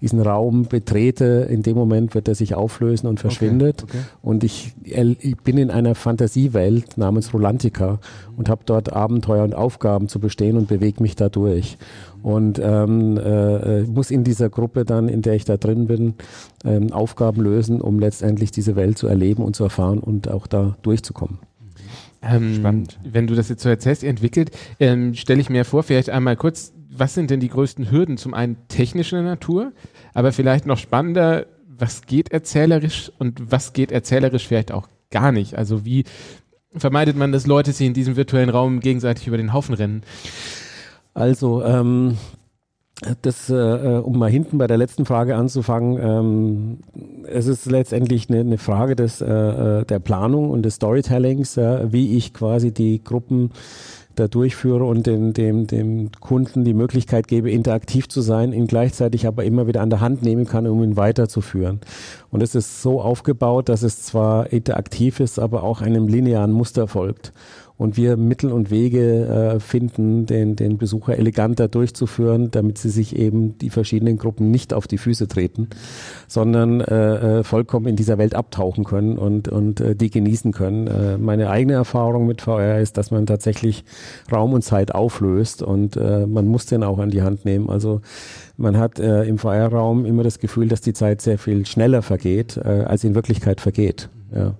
diesen 0.00 0.20
Raum 0.20 0.66
betrete, 0.66 1.48
in 1.50 1.64
dem 1.64 1.76
Moment 1.76 2.14
wird 2.14 2.28
er 2.28 2.36
sich 2.36 2.54
auflösen 2.54 3.08
und 3.08 3.18
verschwindet. 3.18 3.82
Okay. 3.82 3.98
Okay. 3.98 4.06
Und 4.22 4.44
ich, 4.44 4.74
ich, 4.84 5.36
bin 5.38 5.58
in 5.58 5.72
einer 5.72 5.96
Fantasiewelt 5.96 6.96
namens 6.96 7.34
Rolantica 7.34 7.98
und 8.36 8.48
habe 8.48 8.62
dort 8.64 8.92
Abenteuer 8.92 9.42
und 9.42 9.56
Aufgaben 9.56 10.06
zu 10.06 10.20
bestehen 10.20 10.56
und 10.56 10.68
bewege 10.68 11.02
mich 11.02 11.16
dadurch. 11.16 11.78
Und 12.22 12.60
ähm, 12.62 13.18
äh, 13.18 13.82
muss 13.82 14.12
in 14.12 14.22
dieser 14.22 14.50
Gruppe 14.50 14.84
dann, 14.84 15.08
in 15.08 15.22
der 15.22 15.34
ich 15.34 15.44
da 15.44 15.56
drin 15.56 15.88
bin, 15.88 16.14
ähm, 16.64 16.92
Aufgaben 16.92 17.42
lösen, 17.42 17.80
um 17.80 17.98
letztendlich 17.98 18.52
diese 18.52 18.76
Welt 18.76 18.98
zu 18.98 19.08
erleben 19.08 19.42
und 19.42 19.56
zu 19.56 19.64
erfahren 19.64 19.98
und 19.98 20.30
auch 20.30 20.46
da 20.46 20.76
durchzukommen. 20.82 21.40
Ähm, 22.22 22.54
Spannend. 22.54 22.98
Wenn 23.04 23.26
du 23.26 23.34
das 23.34 23.48
jetzt 23.48 23.62
so 23.62 23.68
erzählst, 23.68 24.04
entwickelt, 24.04 24.50
ähm, 24.78 25.14
stelle 25.14 25.40
ich 25.40 25.50
mir 25.50 25.64
vor, 25.64 25.82
vielleicht 25.82 26.10
einmal 26.10 26.36
kurz, 26.36 26.72
was 26.88 27.14
sind 27.14 27.30
denn 27.30 27.40
die 27.40 27.48
größten 27.48 27.90
Hürden? 27.90 28.16
Zum 28.16 28.34
einen 28.34 28.56
technischer 28.68 29.22
Natur, 29.22 29.72
aber 30.14 30.32
vielleicht 30.32 30.66
noch 30.66 30.78
spannender, 30.78 31.46
was 31.66 32.02
geht 32.02 32.30
erzählerisch 32.30 33.10
und 33.18 33.50
was 33.50 33.72
geht 33.72 33.90
erzählerisch 33.90 34.46
vielleicht 34.46 34.72
auch 34.72 34.88
gar 35.10 35.32
nicht? 35.32 35.56
Also 35.56 35.84
wie 35.84 36.04
vermeidet 36.76 37.16
man, 37.16 37.32
dass 37.32 37.46
Leute 37.46 37.72
sich 37.72 37.86
in 37.86 37.94
diesem 37.94 38.16
virtuellen 38.16 38.50
Raum 38.50 38.80
gegenseitig 38.80 39.26
über 39.26 39.36
den 39.36 39.52
Haufen 39.52 39.74
rennen? 39.74 40.02
Also 41.14 41.64
ähm, 41.64 42.16
das, 43.22 43.50
äh, 43.50 43.54
äh, 43.54 43.98
um 43.98 44.18
mal 44.18 44.30
hinten 44.30 44.58
bei 44.58 44.66
der 44.66 44.76
letzten 44.76 45.04
Frage 45.04 45.36
anzufangen, 45.36 45.98
ähm, 46.00 46.78
es 47.26 47.46
ist 47.46 47.66
letztendlich 47.66 48.30
eine, 48.30 48.40
eine 48.40 48.58
Frage 48.58 48.94
des, 48.94 49.20
äh, 49.20 49.26
äh, 49.26 49.84
der 49.84 49.98
Planung 49.98 50.50
und 50.50 50.62
des 50.62 50.76
Storytellings, 50.76 51.56
äh, 51.56 51.92
wie 51.92 52.16
ich 52.16 52.32
quasi 52.32 52.72
die 52.72 53.02
Gruppen 53.02 53.50
da 54.14 54.28
durchführe 54.28 54.84
und 54.84 55.06
dem, 55.06 55.32
dem, 55.32 55.66
dem 55.66 56.10
Kunden 56.20 56.64
die 56.64 56.74
Möglichkeit 56.74 57.28
gebe, 57.28 57.50
interaktiv 57.50 58.08
zu 58.08 58.20
sein, 58.20 58.52
ihn 58.52 58.66
gleichzeitig 58.66 59.26
aber 59.26 59.44
immer 59.44 59.66
wieder 59.66 59.80
an 59.80 59.90
der 59.90 60.00
Hand 60.00 60.22
nehmen 60.22 60.46
kann, 60.46 60.66
um 60.66 60.82
ihn 60.82 60.96
weiterzuführen. 60.96 61.80
Und 62.30 62.42
es 62.42 62.54
ist 62.54 62.82
so 62.82 63.00
aufgebaut, 63.00 63.70
dass 63.70 63.82
es 63.82 64.02
zwar 64.02 64.52
interaktiv 64.52 65.18
ist, 65.18 65.38
aber 65.38 65.62
auch 65.62 65.80
einem 65.80 66.08
linearen 66.08 66.52
Muster 66.52 66.88
folgt 66.88 67.32
und 67.76 67.96
wir 67.96 68.16
Mittel 68.16 68.52
und 68.52 68.70
Wege 68.70 69.54
äh, 69.54 69.60
finden, 69.60 70.26
den, 70.26 70.56
den 70.56 70.78
Besucher 70.78 71.18
eleganter 71.18 71.68
durchzuführen, 71.68 72.50
damit 72.50 72.78
sie 72.78 72.90
sich 72.90 73.16
eben 73.16 73.58
die 73.58 73.70
verschiedenen 73.70 74.18
Gruppen 74.18 74.50
nicht 74.50 74.72
auf 74.74 74.86
die 74.86 74.98
Füße 74.98 75.28
treten, 75.28 75.68
sondern 76.28 76.80
äh, 76.80 77.40
äh 77.40 77.44
vollkommen 77.44 77.86
in 77.86 77.96
dieser 77.96 78.18
Welt 78.18 78.34
abtauchen 78.34 78.84
können 78.84 79.18
und, 79.18 79.48
und 79.48 79.80
äh, 79.80 79.96
die 79.96 80.10
genießen 80.10 80.52
können. 80.52 80.86
Äh, 80.86 81.18
meine 81.18 81.50
eigene 81.50 81.74
Erfahrung 81.74 82.26
mit 82.26 82.42
VR 82.42 82.80
ist, 82.80 82.96
dass 82.96 83.10
man 83.10 83.26
tatsächlich 83.26 83.84
Raum 84.30 84.52
und 84.52 84.62
Zeit 84.62 84.94
auflöst 84.94 85.62
und 85.62 85.96
äh, 85.96 86.26
man 86.26 86.46
muss 86.46 86.66
den 86.66 86.82
auch 86.82 86.98
an 86.98 87.10
die 87.10 87.22
Hand 87.22 87.44
nehmen. 87.44 87.68
Also 87.68 88.00
man 88.56 88.78
hat 88.78 88.98
äh, 88.98 89.24
im 89.24 89.38
VR-Raum 89.38 90.04
immer 90.04 90.22
das 90.22 90.38
Gefühl, 90.38 90.68
dass 90.68 90.80
die 90.80 90.92
Zeit 90.92 91.20
sehr 91.20 91.38
viel 91.38 91.66
schneller 91.66 92.02
vergeht, 92.02 92.56
äh, 92.56 92.84
als 92.86 93.04
in 93.04 93.14
Wirklichkeit 93.14 93.60
vergeht. 93.60 94.08
Ja. 94.34 94.54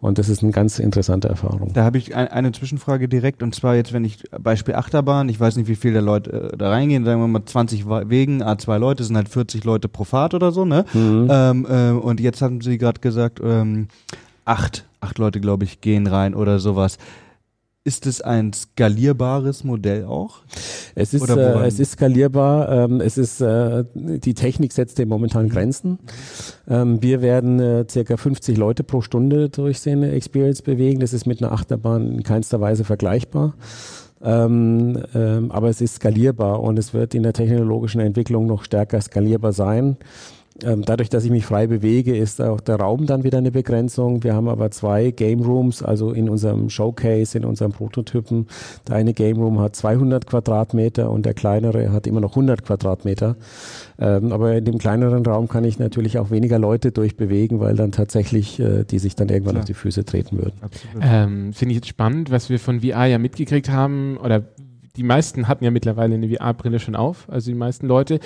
Und 0.00 0.18
das 0.18 0.30
ist 0.30 0.42
eine 0.42 0.52
ganz 0.52 0.78
interessante 0.78 1.28
Erfahrung. 1.28 1.72
Da 1.74 1.84
habe 1.84 1.98
ich 1.98 2.16
ein, 2.16 2.28
eine 2.28 2.52
Zwischenfrage 2.52 3.06
direkt 3.06 3.42
und 3.42 3.54
zwar 3.54 3.74
jetzt, 3.74 3.92
wenn 3.92 4.04
ich 4.04 4.22
Beispiel 4.38 4.74
Achterbahn, 4.74 5.28
ich 5.28 5.38
weiß 5.38 5.56
nicht, 5.56 5.68
wie 5.68 5.76
viele 5.76 6.00
Leute 6.00 6.50
äh, 6.52 6.56
da 6.56 6.70
reingehen, 6.70 7.04
sagen 7.04 7.20
wir 7.20 7.28
mal 7.28 7.44
20 7.44 7.86
Wegen, 7.86 8.42
A2 8.42 8.78
Leute, 8.78 9.04
sind 9.04 9.16
halt 9.16 9.28
40 9.28 9.64
Leute 9.64 9.88
pro 9.88 10.04
Fahrt 10.04 10.32
oder 10.32 10.52
so, 10.52 10.64
ne? 10.64 10.86
Mhm. 10.94 11.28
Ähm, 11.30 11.66
äh, 11.68 11.90
und 11.90 12.20
jetzt 12.20 12.40
haben 12.40 12.62
Sie 12.62 12.78
gerade 12.78 13.00
gesagt, 13.00 13.40
ähm, 13.44 13.88
acht, 14.46 14.86
acht 15.00 15.18
Leute, 15.18 15.38
glaube 15.40 15.64
ich, 15.64 15.82
gehen 15.82 16.06
rein 16.06 16.34
oder 16.34 16.60
sowas. 16.60 16.96
Ist 17.82 18.06
es 18.06 18.20
ein 18.20 18.52
skalierbares 18.52 19.64
Modell 19.64 20.04
auch? 20.04 20.40
Es 20.94 21.14
ist, 21.14 21.30
äh, 21.30 21.66
es 21.66 21.80
ist 21.80 21.92
skalierbar. 21.92 22.68
Ähm, 22.68 23.00
es 23.00 23.16
ist, 23.16 23.40
äh, 23.40 23.84
die 23.94 24.34
Technik 24.34 24.74
setzt 24.74 24.98
dem 24.98 25.08
momentan 25.08 25.48
Grenzen. 25.48 25.98
Ähm, 26.68 27.00
wir 27.00 27.22
werden 27.22 27.58
äh, 27.58 27.86
circa 27.88 28.18
50 28.18 28.58
Leute 28.58 28.84
pro 28.84 29.00
Stunde 29.00 29.48
durch 29.48 29.80
so 29.80 29.88
eine 29.88 30.10
Experience 30.10 30.60
bewegen. 30.60 31.00
Das 31.00 31.14
ist 31.14 31.24
mit 31.24 31.42
einer 31.42 31.52
Achterbahn 31.52 32.12
in 32.12 32.22
keinster 32.22 32.60
Weise 32.60 32.84
vergleichbar. 32.84 33.54
Ähm, 34.22 35.02
ähm, 35.14 35.50
aber 35.50 35.70
es 35.70 35.80
ist 35.80 35.94
skalierbar 35.94 36.60
und 36.60 36.78
es 36.78 36.92
wird 36.92 37.14
in 37.14 37.22
der 37.22 37.32
technologischen 37.32 38.02
Entwicklung 38.02 38.44
noch 38.44 38.64
stärker 38.64 39.00
skalierbar 39.00 39.54
sein. 39.54 39.96
Ähm, 40.64 40.82
dadurch, 40.84 41.08
dass 41.08 41.24
ich 41.24 41.30
mich 41.30 41.46
frei 41.46 41.66
bewege, 41.66 42.16
ist 42.16 42.40
auch 42.40 42.60
der 42.60 42.76
Raum 42.76 43.06
dann 43.06 43.24
wieder 43.24 43.38
eine 43.38 43.50
Begrenzung. 43.50 44.22
Wir 44.24 44.34
haben 44.34 44.48
aber 44.48 44.70
zwei 44.70 45.10
Game 45.10 45.40
Rooms, 45.40 45.82
also 45.82 46.12
in 46.12 46.28
unserem 46.28 46.70
Showcase, 46.70 47.36
in 47.36 47.44
unserem 47.44 47.72
Prototypen. 47.72 48.46
Der 48.88 48.96
eine 48.96 49.14
Game 49.14 49.38
Room 49.38 49.60
hat 49.60 49.76
200 49.76 50.26
Quadratmeter 50.26 51.10
und 51.10 51.26
der 51.26 51.34
kleinere 51.34 51.92
hat 51.92 52.06
immer 52.06 52.20
noch 52.20 52.32
100 52.32 52.64
Quadratmeter. 52.64 53.36
Ähm, 53.98 54.32
aber 54.32 54.56
in 54.56 54.64
dem 54.64 54.78
kleineren 54.78 55.24
Raum 55.24 55.48
kann 55.48 55.64
ich 55.64 55.78
natürlich 55.78 56.18
auch 56.18 56.30
weniger 56.30 56.58
Leute 56.58 56.92
durchbewegen, 56.92 57.60
weil 57.60 57.76
dann 57.76 57.92
tatsächlich 57.92 58.58
äh, 58.60 58.84
die 58.84 58.98
sich 58.98 59.14
dann 59.14 59.28
irgendwann 59.28 59.54
Klar. 59.54 59.62
auf 59.62 59.66
die 59.66 59.74
Füße 59.74 60.04
treten 60.04 60.38
würden. 60.38 60.54
Ähm, 61.00 61.52
Finde 61.52 61.72
ich 61.72 61.76
jetzt 61.76 61.88
spannend, 61.88 62.30
was 62.30 62.48
wir 62.50 62.58
von 62.58 62.80
VR 62.80 63.06
ja 63.06 63.18
mitgekriegt 63.18 63.70
haben 63.70 64.16
oder 64.16 64.42
die 64.96 65.02
meisten 65.02 65.48
hatten 65.48 65.64
ja 65.64 65.70
mittlerweile 65.70 66.14
eine 66.14 66.28
VR-Brille 66.28 66.80
schon 66.80 66.96
auf, 66.96 67.28
also 67.28 67.50
die 67.50 67.56
meisten 67.56 67.86
Leute, 67.86 68.20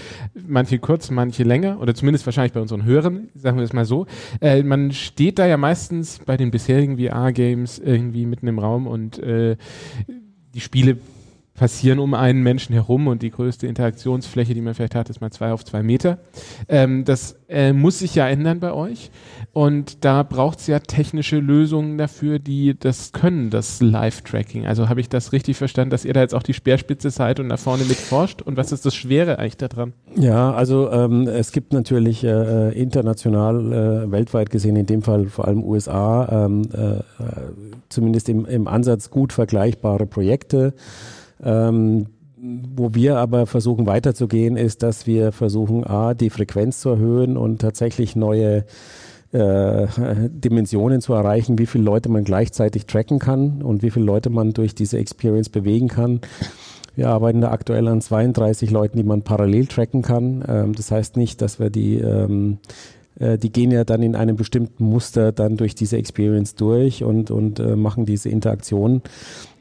manche 0.47 0.79
kurz, 0.79 1.11
manche 1.11 1.43
länger 1.43 1.81
oder 1.81 1.95
zumindest 1.95 2.27
wahrscheinlich 2.27 2.53
bei 2.53 2.61
unseren 2.61 2.85
Hörern, 2.85 3.29
sagen 3.35 3.57
wir 3.59 3.63
das 3.63 3.73
mal 3.73 3.85
so. 3.85 4.07
Äh, 4.41 4.63
man 4.63 4.93
steht 4.93 5.39
da 5.39 5.47
ja 5.47 5.57
meistens 5.57 6.21
bei 6.25 6.37
den 6.37 6.51
bisherigen 6.51 6.99
VR-Games 6.99 7.79
irgendwie 7.79 8.27
mitten 8.27 8.49
im 8.49 8.59
Raum 8.59 8.87
und 8.87 9.19
äh, 9.19 9.57
die 10.55 10.61
Spiele 10.61 10.99
passieren 11.55 12.01
um 12.01 12.15
einen 12.15 12.43
Menschen 12.43 12.73
herum 12.73 13.07
und 13.07 13.23
die 13.23 13.31
größte 13.31 13.67
Interaktionsfläche, 13.69 14.55
die 14.55 14.61
man 14.61 14.75
vielleicht 14.75 14.97
hat, 14.97 15.09
ist 15.09 15.21
mal 15.21 15.31
zwei 15.31 15.53
auf 15.53 15.65
zwei 15.65 15.85
Meter. 15.85 16.19
Ähm, 16.69 17.05
das 17.05 17.37
äh, 17.49 17.73
muss 17.73 18.01
sich 18.01 18.17
ja 18.17 18.29
ändern 18.29 18.59
bei 18.59 18.73
euch 18.73 19.13
und 19.53 20.05
da 20.05 20.25
braucht 20.25 20.59
es 20.59 20.67
ja 20.67 20.81
technische 20.81 21.39
Lösungen 21.39 21.97
dafür, 21.97 22.41
die 22.41 22.77
das 22.77 23.13
können, 23.13 23.51
das 23.51 23.81
Live-Tracking. 23.81 24.67
Also 24.67 24.89
habe 24.89 25.01
ich 25.01 25.09
das 25.09 25.31
richtig 25.31 25.57
verstanden, 25.57 25.91
dass 25.91 26.05
ihr 26.05 26.13
da 26.13 26.23
jetzt 26.23 26.35
auch 26.35 26.43
die 26.43 26.55
Speerspitze 26.55 27.11
seid 27.11 27.39
und 27.39 27.49
da 27.51 27.57
vorne 27.57 27.85
mit 27.85 27.99
forscht 27.99 28.43
und 28.43 28.57
was 28.57 28.73
ist 28.73 28.85
das 28.85 28.97
Schwere 28.97 29.39
eigentlich 29.39 29.57
daran? 29.57 29.93
Ja, 30.17 30.53
also 30.53 30.91
ähm, 30.91 31.29
es 31.29 31.53
gibt 31.53 31.73
natürlich 31.73 32.25
äh, 32.25 32.71
international, 32.71 33.73
äh, 34.07 34.11
weltweit 34.11 34.51
gesehen, 34.51 34.75
in 34.75 34.87
dem 34.87 35.03
Fall 35.03 35.27
vor 35.27 35.47
allem 35.47 35.63
USA, 35.63 36.47
ähm, 36.47 36.63
äh, 36.73 37.01
zumindest 37.89 38.29
im, 38.29 38.45
im 38.45 38.67
Ansatz 38.67 39.11
gut 39.11 39.33
vergleichbare 39.33 40.07
Projekte. 40.07 40.75
Ähm, 41.43 42.07
wo 42.37 42.95
wir 42.95 43.17
aber 43.17 43.47
versuchen 43.47 43.87
weiterzugehen, 43.87 44.57
ist, 44.57 44.83
dass 44.83 45.07
wir 45.07 45.33
versuchen, 45.33 45.85
A, 45.85 46.13
die 46.13 46.31
Frequenz 46.31 46.81
zu 46.81 46.91
erhöhen 46.91 47.37
und 47.39 47.61
tatsächlich 47.61 48.17
neue 48.17 48.65
äh, 49.33 49.87
Dimensionen 50.29 51.01
zu 51.01 51.15
erreichen, 51.15 51.59
wie 51.59 51.67
viele 51.67 51.85
Leute 51.85 52.09
man 52.09 52.23
gleichzeitig 52.23 52.87
tracken 52.87 53.19
kann 53.19 53.63
und 53.63 53.83
wie 53.83 53.91
viele 53.91 54.05
Leute 54.05 54.31
man 54.31 54.53
durch 54.53 54.75
diese 54.75 54.99
Experience 54.99 55.49
bewegen 55.49 55.89
kann. 55.89 56.21
Wir 56.97 57.09
arbeiten 57.09 57.41
da 57.41 57.51
aktuell 57.51 57.89
an 57.89 58.01
32 58.01 58.71
Leuten, 58.71 58.99
die 58.99 59.05
man 59.05 59.23
parallel 59.23 59.67
tracken 59.67 60.03
kann. 60.03 60.45
Ähm, 60.47 60.75
das 60.75 60.91
heißt 60.91 61.17
nicht, 61.17 61.43
dass 61.43 61.59
wir 61.59 61.71
die, 61.71 61.97
ähm, 61.97 62.59
äh, 63.19 63.39
die 63.39 63.51
gehen 63.51 63.71
ja 63.71 63.85
dann 63.85 64.03
in 64.03 64.15
einem 64.15 64.37
bestimmten 64.37 64.85
Muster 64.85 65.33
dann 65.33 65.57
durch 65.57 65.75
diese 65.75 65.97
Experience 65.97 66.55
durch 66.55 67.03
und, 67.03 67.31
und 67.31 67.59
äh, 67.59 67.75
machen 67.75 68.07
diese 68.07 68.29
Interaktion. 68.29 69.03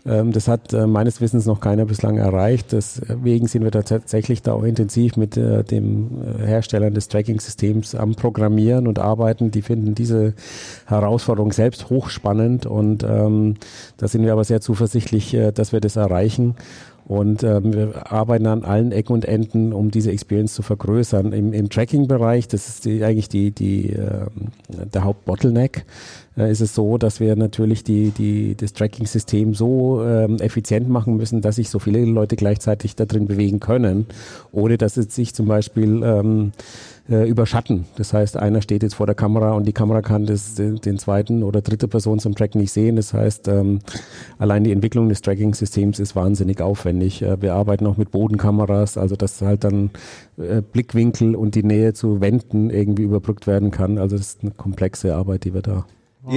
Ähm, 0.06 0.32
das 0.32 0.48
hat 0.48 0.74
äh, 0.74 0.86
meines 0.86 1.22
Wissens 1.22 1.46
noch 1.46 1.60
keiner 1.60 1.86
bislang 1.86 2.18
erreicht. 2.18 2.72
Deswegen 2.74 3.48
sind 3.48 3.64
wir 3.64 3.72
tatsächlich 3.72 4.42
da 4.42 4.54
auch 4.54 4.64
intensiv 4.64 5.16
mit 5.16 5.38
äh, 5.38 5.64
dem 5.64 6.10
äh, 6.22 6.46
Herstellern 6.46 6.94
des 6.94 7.08
Tracking-Systems 7.08 7.96
am 7.96 8.16
Programmieren 8.16 8.88
und 8.88 9.00
arbeiten. 9.00 9.52
Die 9.52 9.62
finden 9.62 9.96
diese 9.96 10.34
Herausforderung 10.86 11.54
selbst 11.54 11.90
hochspannend 11.90 12.66
und 12.66 13.04
ähm, 13.04 13.56
da 13.98 14.08
sind 14.08 14.24
wir 14.24 14.34
aber 14.34 14.44
sehr 14.44 14.62
zuversichtlich, 14.62 15.38
dass 15.54 15.72
wir 15.72 15.80
das 15.80 15.96
erreichen. 15.96 16.56
Und 17.06 17.44
ähm, 17.44 17.74
wir 17.74 18.12
arbeiten 18.12 18.48
an 18.48 18.64
allen 18.64 18.94
Ecken 18.94 19.14
und 19.14 19.26
Enden, 19.26 19.74
um 19.74 19.92
diese 19.92 20.12
Experience 20.12 20.54
zu 20.54 20.62
vergrößern. 20.62 21.34
Im, 21.34 21.52
im 21.52 21.70
Tracking-Bereich, 21.70 22.48
das 22.48 22.70
ist 22.70 22.86
die, 22.86 23.04
eigentlich 23.04 23.28
die, 23.28 23.52
die, 23.52 23.90
äh, 23.90 24.28
der 24.70 25.04
Hauptbottleneck, 25.04 25.86
äh, 26.38 26.50
ist 26.50 26.62
es 26.62 26.74
so, 26.74 26.98
dass 26.98 27.20
wir 27.20 27.36
natürlich 27.36 27.84
die, 27.84 28.12
die, 28.12 28.56
das 28.56 28.72
Tracking-System 28.72 29.54
so 29.54 30.02
ähm, 30.02 30.38
effizient 30.38 30.88
machen 30.88 31.18
müssen, 31.18 31.42
dass 31.42 31.58
sich 31.58 31.70
so 31.70 31.80
viele 31.80 32.06
Leute 32.06 32.38
gleichzeitig 32.38 32.96
da 32.96 33.06
drin 33.06 33.28
bewegen 33.28 33.60
können, 33.60 34.06
ohne 34.54 34.78
dass 34.78 34.96
es 34.96 35.14
sich 35.14 35.36
zum 35.36 35.48
Beispiel 35.48 36.02
ähm, 36.04 36.54
äh, 37.10 37.28
überschatten. 37.28 37.86
Das 37.96 38.14
heißt, 38.14 38.38
einer 38.38 38.62
steht 38.62 38.84
jetzt 38.84 38.96
vor 38.96 39.06
der 39.06 39.16
Kamera 39.16 39.52
und 39.54 39.66
die 39.66 39.74
Kamera 39.74 40.02
kann 40.02 40.26
das, 40.26 40.56
den, 40.56 40.78
den 40.78 40.98
zweiten 40.98 41.44
oder 41.44 41.62
dritte 41.62 41.88
Person 41.88 42.20
zum 42.20 42.36
Tracken 42.36 42.62
nicht 42.62 42.72
sehen. 42.72 42.96
Das 42.96 43.14
heißt, 43.14 43.48
ähm, 43.50 43.80
allein 44.38 44.64
die 44.64 44.72
Entwicklung 44.72 45.10
des 45.10 45.22
Tracking-Systems 45.22 46.00
ist 46.00 46.16
wahnsinnig 46.16 46.62
aufwendig. 46.62 47.22
Äh, 47.22 47.42
wir 47.42 47.56
arbeiten 47.56 47.88
auch 47.88 47.98
mit 47.98 48.12
Bodenkameras, 48.12 48.98
also 48.98 49.16
dass 49.16 49.42
halt 49.42 49.64
dann 49.64 49.90
äh, 50.38 50.62
Blickwinkel 50.62 51.36
und 51.36 51.56
die 51.56 51.64
Nähe 51.64 51.94
zu 51.94 52.22
Wänden 52.22 52.70
irgendwie 52.70 53.04
überbrückt 53.04 53.48
werden 53.48 53.72
kann. 53.72 53.98
Also 53.98 54.18
das 54.18 54.28
ist 54.28 54.44
eine 54.44 54.52
komplexe 54.52 55.16
Arbeit, 55.16 55.44
die 55.44 55.54
wir 55.54 55.62
da 55.62 55.86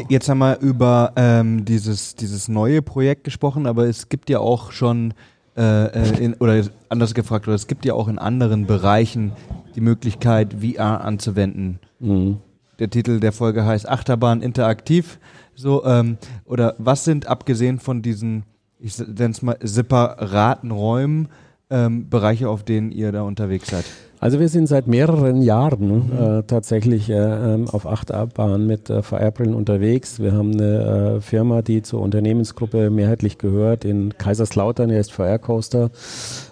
Jetzt 0.09 0.29
haben 0.29 0.39
wir 0.39 0.59
über 0.59 1.13
ähm, 1.15 1.65
dieses, 1.65 2.17
dieses 2.17 2.49
neue 2.49 2.83
Projekt 2.83 3.23
gesprochen, 3.23 3.67
aber 3.67 3.87
es 3.87 4.09
gibt 4.09 4.29
ja 4.31 4.41
auch 4.41 4.73
schon, 4.73 5.15
äh, 5.57 5.63
äh 5.63 6.25
in, 6.25 6.35
oder 6.35 6.65
anders 6.89 7.15
gefragt, 7.15 7.47
oder 7.47 7.55
es 7.55 7.69
gibt 7.69 7.85
ja 7.85 7.95
auch 7.95 8.09
in 8.09 8.19
anderen 8.19 8.67
Bereichen 8.67 9.31
die 9.77 9.81
Möglichkeit, 9.81 10.57
VR 10.61 11.03
anzuwenden. 11.03 11.79
Mhm. 12.01 12.39
Der 12.79 12.91
Titel 12.91 13.21
der 13.21 13.33
Folge 13.33 13.65
heißt 13.65 13.89
Achterbahn 13.89 14.43
interaktiv. 14.43 15.19
So, 15.55 15.85
ähm, 15.85 16.19
oder 16.45 16.75
was 16.79 17.05
sind 17.05 17.27
abgesehen 17.27 17.79
von 17.79 18.03
diesen, 18.03 18.45
ich 18.79 18.99
nenne 18.99 19.31
es 19.31 19.43
mal, 19.43 19.57
separaten 19.63 20.71
Räumen, 20.71 21.29
ähm, 21.71 22.09
Bereiche, 22.11 22.49
auf 22.49 22.65
denen 22.65 22.93
ihr 22.93 23.13
da 23.13 23.23
unterwegs 23.23 23.69
seid? 23.69 23.85
Also 24.19 24.41
wir 24.41 24.49
sind 24.49 24.67
seit 24.67 24.87
mehreren 24.87 25.43
Jahren 25.43 26.07
mhm. 26.09 26.39
äh, 26.39 26.43
tatsächlich 26.45 27.11
äh, 27.11 27.15
ähm, 27.15 27.69
auf 27.69 27.87
Achterbahn 27.87 28.67
mit 28.67 28.89
äh, 28.89 29.03
VR-Brillen 29.03 29.55
unterwegs. 29.55 30.21
Wir 30.21 30.33
haben 30.33 30.53
eine 30.53 31.17
äh, 31.17 31.21
Firma, 31.21 31.63
die 31.63 31.83
zur 31.83 32.01
Unternehmensgruppe 32.01 32.91
mehrheitlich 32.91 33.39
gehört 33.39 33.85
in 33.85 34.17
Kaiserslautern, 34.17 34.89
die 34.89 34.97
heißt 34.97 35.13
VR 35.13 35.39
Coaster. 35.39 35.91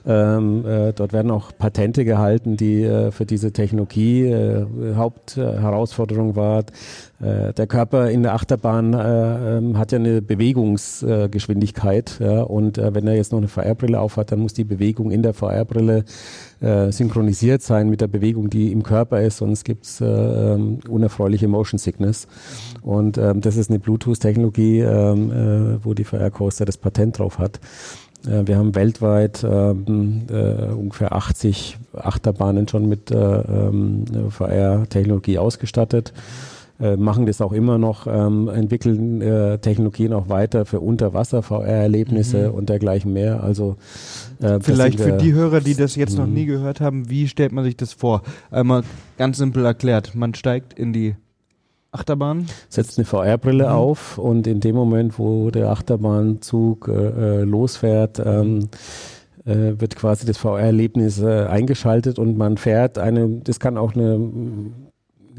Ähm, 0.06 0.66
äh, 0.66 0.92
dort 0.92 1.12
werden 1.12 1.30
auch 1.30 1.52
Patente 1.56 2.04
gehalten, 2.04 2.56
die 2.56 2.82
äh, 2.82 3.10
für 3.10 3.24
diese 3.24 3.52
Technologie 3.52 4.26
äh, 4.26 4.66
Hauptherausforderung 4.94 6.36
war. 6.36 6.64
Äh, 7.24 7.54
der 7.54 7.66
Körper 7.66 8.10
in 8.10 8.22
der 8.22 8.34
Achterbahn 8.34 8.92
äh, 8.92 9.56
ähm, 9.56 9.78
hat 9.78 9.92
ja 9.92 9.98
eine 9.98 10.20
Bewegungsgeschwindigkeit 10.20 12.18
ja, 12.20 12.42
und 12.42 12.76
äh, 12.76 12.94
wenn 12.94 13.06
er 13.06 13.16
jetzt 13.16 13.32
noch 13.32 13.38
eine 13.38 13.48
VR-Brille 13.48 13.98
aufhat, 13.98 14.30
dann 14.30 14.40
muss 14.40 14.52
die 14.52 14.64
Bewegung 14.64 15.10
in 15.10 15.22
der 15.22 15.32
VR-Brille 15.32 16.04
äh, 16.60 16.92
synchronisiert 16.92 17.62
sein 17.62 17.88
mit 17.88 18.02
der 18.02 18.08
Bewegung, 18.08 18.50
die 18.50 18.72
im 18.72 18.82
Körper 18.82 19.22
ist, 19.22 19.38
sonst 19.38 19.64
gibt's 19.64 20.02
äh, 20.02 20.04
ähm, 20.04 20.80
unerfreuliche 20.86 21.48
Motion 21.48 21.78
Sickness. 21.78 22.26
Und 22.82 23.16
ähm, 23.16 23.40
das 23.40 23.56
ist 23.56 23.70
eine 23.70 23.78
Bluetooth-Technologie, 23.78 24.80
äh, 24.80 25.78
wo 25.82 25.94
die 25.94 26.04
VR 26.04 26.30
Coaster 26.30 26.66
das 26.66 26.76
Patent 26.76 27.18
drauf 27.18 27.38
hat. 27.38 27.58
Äh, 28.26 28.46
wir 28.46 28.58
haben 28.58 28.74
weltweit 28.74 29.44
ähm, 29.44 30.26
äh, 30.30 30.72
ungefähr 30.72 31.14
80 31.14 31.78
Achterbahnen 31.94 32.68
schon 32.68 32.86
mit 32.86 33.10
äh, 33.10 33.16
ähm, 33.16 34.04
VR-Technologie 34.28 35.38
ausgestattet. 35.38 36.12
Äh, 36.80 36.96
machen 36.96 37.24
das 37.24 37.40
auch 37.40 37.52
immer 37.52 37.78
noch, 37.78 38.08
ähm, 38.08 38.48
entwickeln 38.48 39.20
äh, 39.20 39.58
Technologien 39.58 40.12
auch 40.12 40.28
weiter 40.28 40.64
für 40.64 40.80
Unterwasser-VR-Erlebnisse 40.80 42.48
mhm. 42.48 42.54
und 42.54 42.68
dergleichen 42.68 43.12
mehr. 43.12 43.44
Also 43.44 43.76
äh, 44.40 44.58
vielleicht 44.60 45.00
für 45.00 45.12
die 45.12 45.34
Hörer, 45.34 45.60
die 45.60 45.76
das 45.76 45.94
jetzt 45.94 46.18
noch 46.18 46.26
mhm. 46.26 46.34
nie 46.34 46.46
gehört 46.46 46.80
haben, 46.80 47.08
wie 47.08 47.28
stellt 47.28 47.52
man 47.52 47.62
sich 47.62 47.76
das 47.76 47.92
vor? 47.92 48.22
Einmal 48.50 48.82
ganz 49.18 49.38
simpel 49.38 49.64
erklärt: 49.64 50.16
Man 50.16 50.34
steigt 50.34 50.72
in 50.72 50.92
die 50.92 51.14
Achterbahn. 51.92 52.46
Setzt 52.68 52.98
eine 52.98 53.04
VR-Brille 53.04 53.66
mhm. 53.66 53.72
auf 53.72 54.18
und 54.18 54.48
in 54.48 54.58
dem 54.58 54.74
Moment, 54.74 55.16
wo 55.16 55.52
der 55.52 55.70
Achterbahnzug 55.70 56.88
äh, 56.88 57.40
äh 57.40 57.42
losfährt, 57.44 58.18
ähm, 58.18 58.68
äh, 59.44 59.78
wird 59.78 59.94
quasi 59.94 60.26
das 60.26 60.38
VR-Erlebnis 60.38 61.20
äh, 61.20 61.44
eingeschaltet 61.44 62.18
und 62.18 62.36
man 62.36 62.56
fährt 62.56 62.98
eine, 62.98 63.28
das 63.44 63.60
kann 63.60 63.78
auch 63.78 63.94
eine 63.94 64.18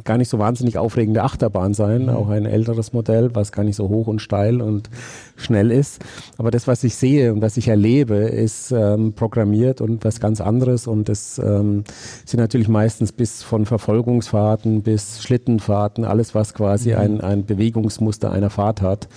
gar 0.05 0.17
nicht 0.17 0.29
so 0.29 0.39
wahnsinnig 0.39 0.77
aufregende 0.77 1.23
Achterbahn 1.23 1.73
sein, 1.73 2.03
mhm. 2.03 2.09
auch 2.09 2.29
ein 2.29 2.45
älteres 2.45 2.93
Modell, 2.93 3.31
was 3.33 3.51
gar 3.51 3.63
nicht 3.63 3.75
so 3.75 3.89
hoch 3.89 4.07
und 4.07 4.21
steil 4.21 4.61
und 4.61 4.89
schnell 5.35 5.71
ist. 5.71 6.03
Aber 6.37 6.51
das, 6.51 6.67
was 6.67 6.83
ich 6.83 6.95
sehe 6.95 7.33
und 7.33 7.41
was 7.41 7.57
ich 7.57 7.67
erlebe, 7.67 8.15
ist 8.15 8.71
ähm, 8.71 9.13
programmiert 9.13 9.81
und 9.81 10.05
was 10.05 10.19
ganz 10.19 10.39
anderes. 10.39 10.87
Und 10.87 11.09
das 11.09 11.39
ähm, 11.39 11.83
sind 12.25 12.39
natürlich 12.39 12.69
meistens 12.69 13.11
bis 13.11 13.43
von 13.43 13.65
Verfolgungsfahrten 13.65 14.83
bis 14.83 15.23
Schlittenfahrten, 15.23 16.05
alles, 16.05 16.35
was 16.35 16.53
quasi 16.53 16.91
mhm. 16.91 16.97
ein, 16.97 17.21
ein 17.21 17.45
Bewegungsmuster 17.45 18.31
einer 18.31 18.49
Fahrt 18.49 18.81
hat 18.81 19.09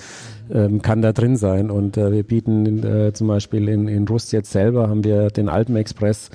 ähm, 0.52 0.83
kann 0.83 1.02
da 1.02 1.12
drin 1.12 1.37
sein. 1.37 1.71
Und 1.71 1.97
äh, 1.97 2.12
wir 2.12 2.23
bieten 2.23 2.85
äh, 2.85 3.12
zum 3.12 3.28
Beispiel 3.28 3.68
in, 3.68 3.88
in 3.88 4.07
Rust 4.09 4.33
jetzt 4.33 4.50
selber, 4.50 4.88
haben 4.88 5.04
wir 5.04 5.28
den 5.28 5.49
Alpenexpress, 5.49 6.30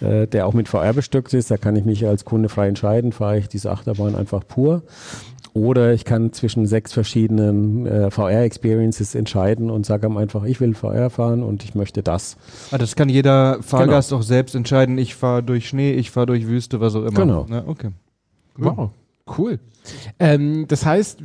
äh, 0.00 0.26
der 0.26 0.46
auch 0.46 0.54
mit 0.54 0.68
VR 0.68 0.92
bestückt 0.92 1.34
ist. 1.34 1.50
Da 1.50 1.56
kann 1.56 1.76
ich 1.76 1.84
mich 1.84 2.06
als 2.06 2.24
Kunde 2.24 2.48
frei 2.48 2.68
entscheiden, 2.68 3.12
fahre 3.12 3.38
ich 3.38 3.48
diese 3.48 3.70
Achterbahn 3.70 4.14
einfach 4.14 4.46
pur. 4.46 4.82
Oder 5.54 5.92
ich 5.92 6.04
kann 6.04 6.32
zwischen 6.32 6.66
sechs 6.66 6.92
verschiedenen 6.92 7.86
äh, 7.86 8.10
VR-Experiences 8.10 9.14
entscheiden 9.14 9.70
und 9.70 9.86
sage 9.86 10.08
einfach, 10.08 10.44
ich 10.44 10.60
will 10.60 10.74
VR 10.74 11.10
fahren 11.10 11.42
und 11.42 11.64
ich 11.64 11.74
möchte 11.74 12.02
das. 12.02 12.36
Ah, 12.70 12.78
das 12.78 12.94
kann 12.94 13.08
jeder 13.08 13.62
Fahrgast 13.62 14.10
genau. 14.10 14.20
auch 14.20 14.24
selbst 14.24 14.54
entscheiden. 14.54 14.98
Ich 14.98 15.14
fahre 15.14 15.42
durch 15.42 15.68
Schnee, 15.68 15.92
ich 15.92 16.10
fahre 16.10 16.26
durch 16.26 16.46
Wüste, 16.46 16.80
was 16.80 16.94
auch 16.94 17.04
immer. 17.04 17.20
Genau. 17.20 17.46
Ja, 17.50 17.64
okay. 17.66 17.90
Wow, 18.56 18.90
cool. 19.36 19.58
Ähm, 20.18 20.66
das 20.68 20.84
heißt, 20.84 21.20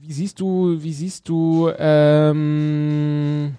wie 0.00 0.12
siehst 0.12 0.40
du, 0.40 0.82
wie 0.82 0.92
siehst 0.92 1.28
du 1.28 1.70
ähm, 1.78 3.54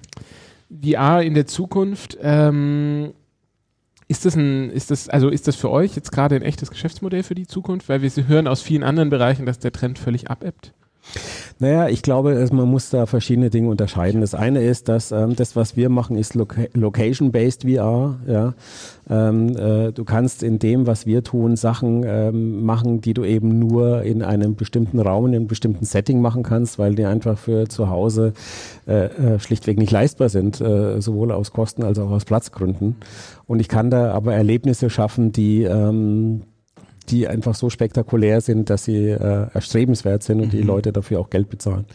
VR 0.84 1.22
in 1.22 1.34
der 1.34 1.46
Zukunft? 1.46 2.18
Ähm, 2.22 3.14
ist 4.10 4.26
das 4.26 4.36
ein, 4.36 4.72
ist 4.72 4.90
das, 4.90 5.08
also 5.08 5.30
ist 5.30 5.48
das 5.48 5.56
für 5.56 5.70
euch 5.70 5.96
jetzt 5.96 6.12
gerade 6.12 6.36
ein 6.36 6.42
echtes 6.42 6.72
Geschäftsmodell 6.72 7.22
für 7.22 7.36
die 7.36 7.46
Zukunft? 7.46 7.88
Weil 7.88 8.02
wir 8.02 8.28
hören 8.28 8.48
aus 8.48 8.62
vielen 8.62 8.84
anderen 8.84 9.12
Bereichen, 9.12 9.46
dass 9.46 9.60
der 9.60 9.72
Trend 9.72 10.00
völlig 10.00 10.32
abebbt. 10.32 10.74
Naja, 11.62 11.90
ich 11.90 12.04
glaube, 12.04 12.48
man 12.54 12.70
muss 12.70 12.90
da 12.90 13.06
verschiedene 13.06 13.50
Dinge 13.50 13.68
unterscheiden. 13.68 14.22
Das 14.22 14.34
eine 14.34 14.64
ist, 14.64 14.88
dass 14.88 15.12
ähm, 15.12 15.36
das, 15.36 15.58
was 15.58 15.76
wir 15.76 15.90
machen, 15.90 16.16
ist 16.16 16.34
Loca 16.34 16.62
Location-based 16.74 17.64
VR. 17.64 18.18
Ja? 18.26 18.54
Ähm, 19.10 19.58
äh, 19.58 19.92
du 19.92 20.06
kannst 20.06 20.42
in 20.42 20.60
dem, 20.60 20.88
was 20.88 21.06
wir 21.06 21.22
tun, 21.22 21.58
Sachen 21.58 22.06
ähm, 22.08 22.64
machen, 22.64 23.02
die 23.02 23.14
du 23.14 23.26
eben 23.26 23.60
nur 23.60 24.04
in 24.04 24.24
einem 24.24 24.56
bestimmten 24.56 25.02
Raum, 25.02 25.28
in 25.28 25.36
einem 25.36 25.48
bestimmten 25.48 25.84
Setting 25.84 26.22
machen 26.22 26.44
kannst, 26.44 26.80
weil 26.80 26.96
die 26.96 27.04
einfach 27.04 27.38
für 27.38 27.68
zu 27.68 27.90
Hause 27.90 28.32
äh, 28.88 29.08
äh, 29.08 29.40
schlichtweg 29.40 29.78
nicht 29.78 29.92
leistbar 29.92 30.30
sind, 30.30 30.62
äh, 30.62 31.02
sowohl 31.02 31.34
aus 31.34 31.52
Kosten 31.52 31.84
als 31.84 32.00
auch 32.00 32.10
aus 32.10 32.24
Platzgründen. 32.24 32.96
Und 33.48 33.60
ich 33.60 33.68
kann 33.68 33.92
da 33.92 34.14
aber 34.14 34.34
Erlebnisse 34.34 34.90
schaffen, 34.90 35.34
die 35.34 35.64
ähm, 35.64 36.44
die 37.10 37.28
einfach 37.28 37.56
so 37.56 37.70
spektakulär 37.70 38.42
sind, 38.42 38.70
dass 38.70 38.86
sie 38.86 39.10
äh, 39.10 39.48
erstrebenswert 39.54 40.24
sind 40.24 40.42
und 40.42 40.48
mhm. 40.48 40.58
die 40.58 40.62
Leute 40.62 40.92
dafür 40.92 41.20
auch 41.20 41.30
Geld 41.30 41.50
bezahlen. 41.50 41.86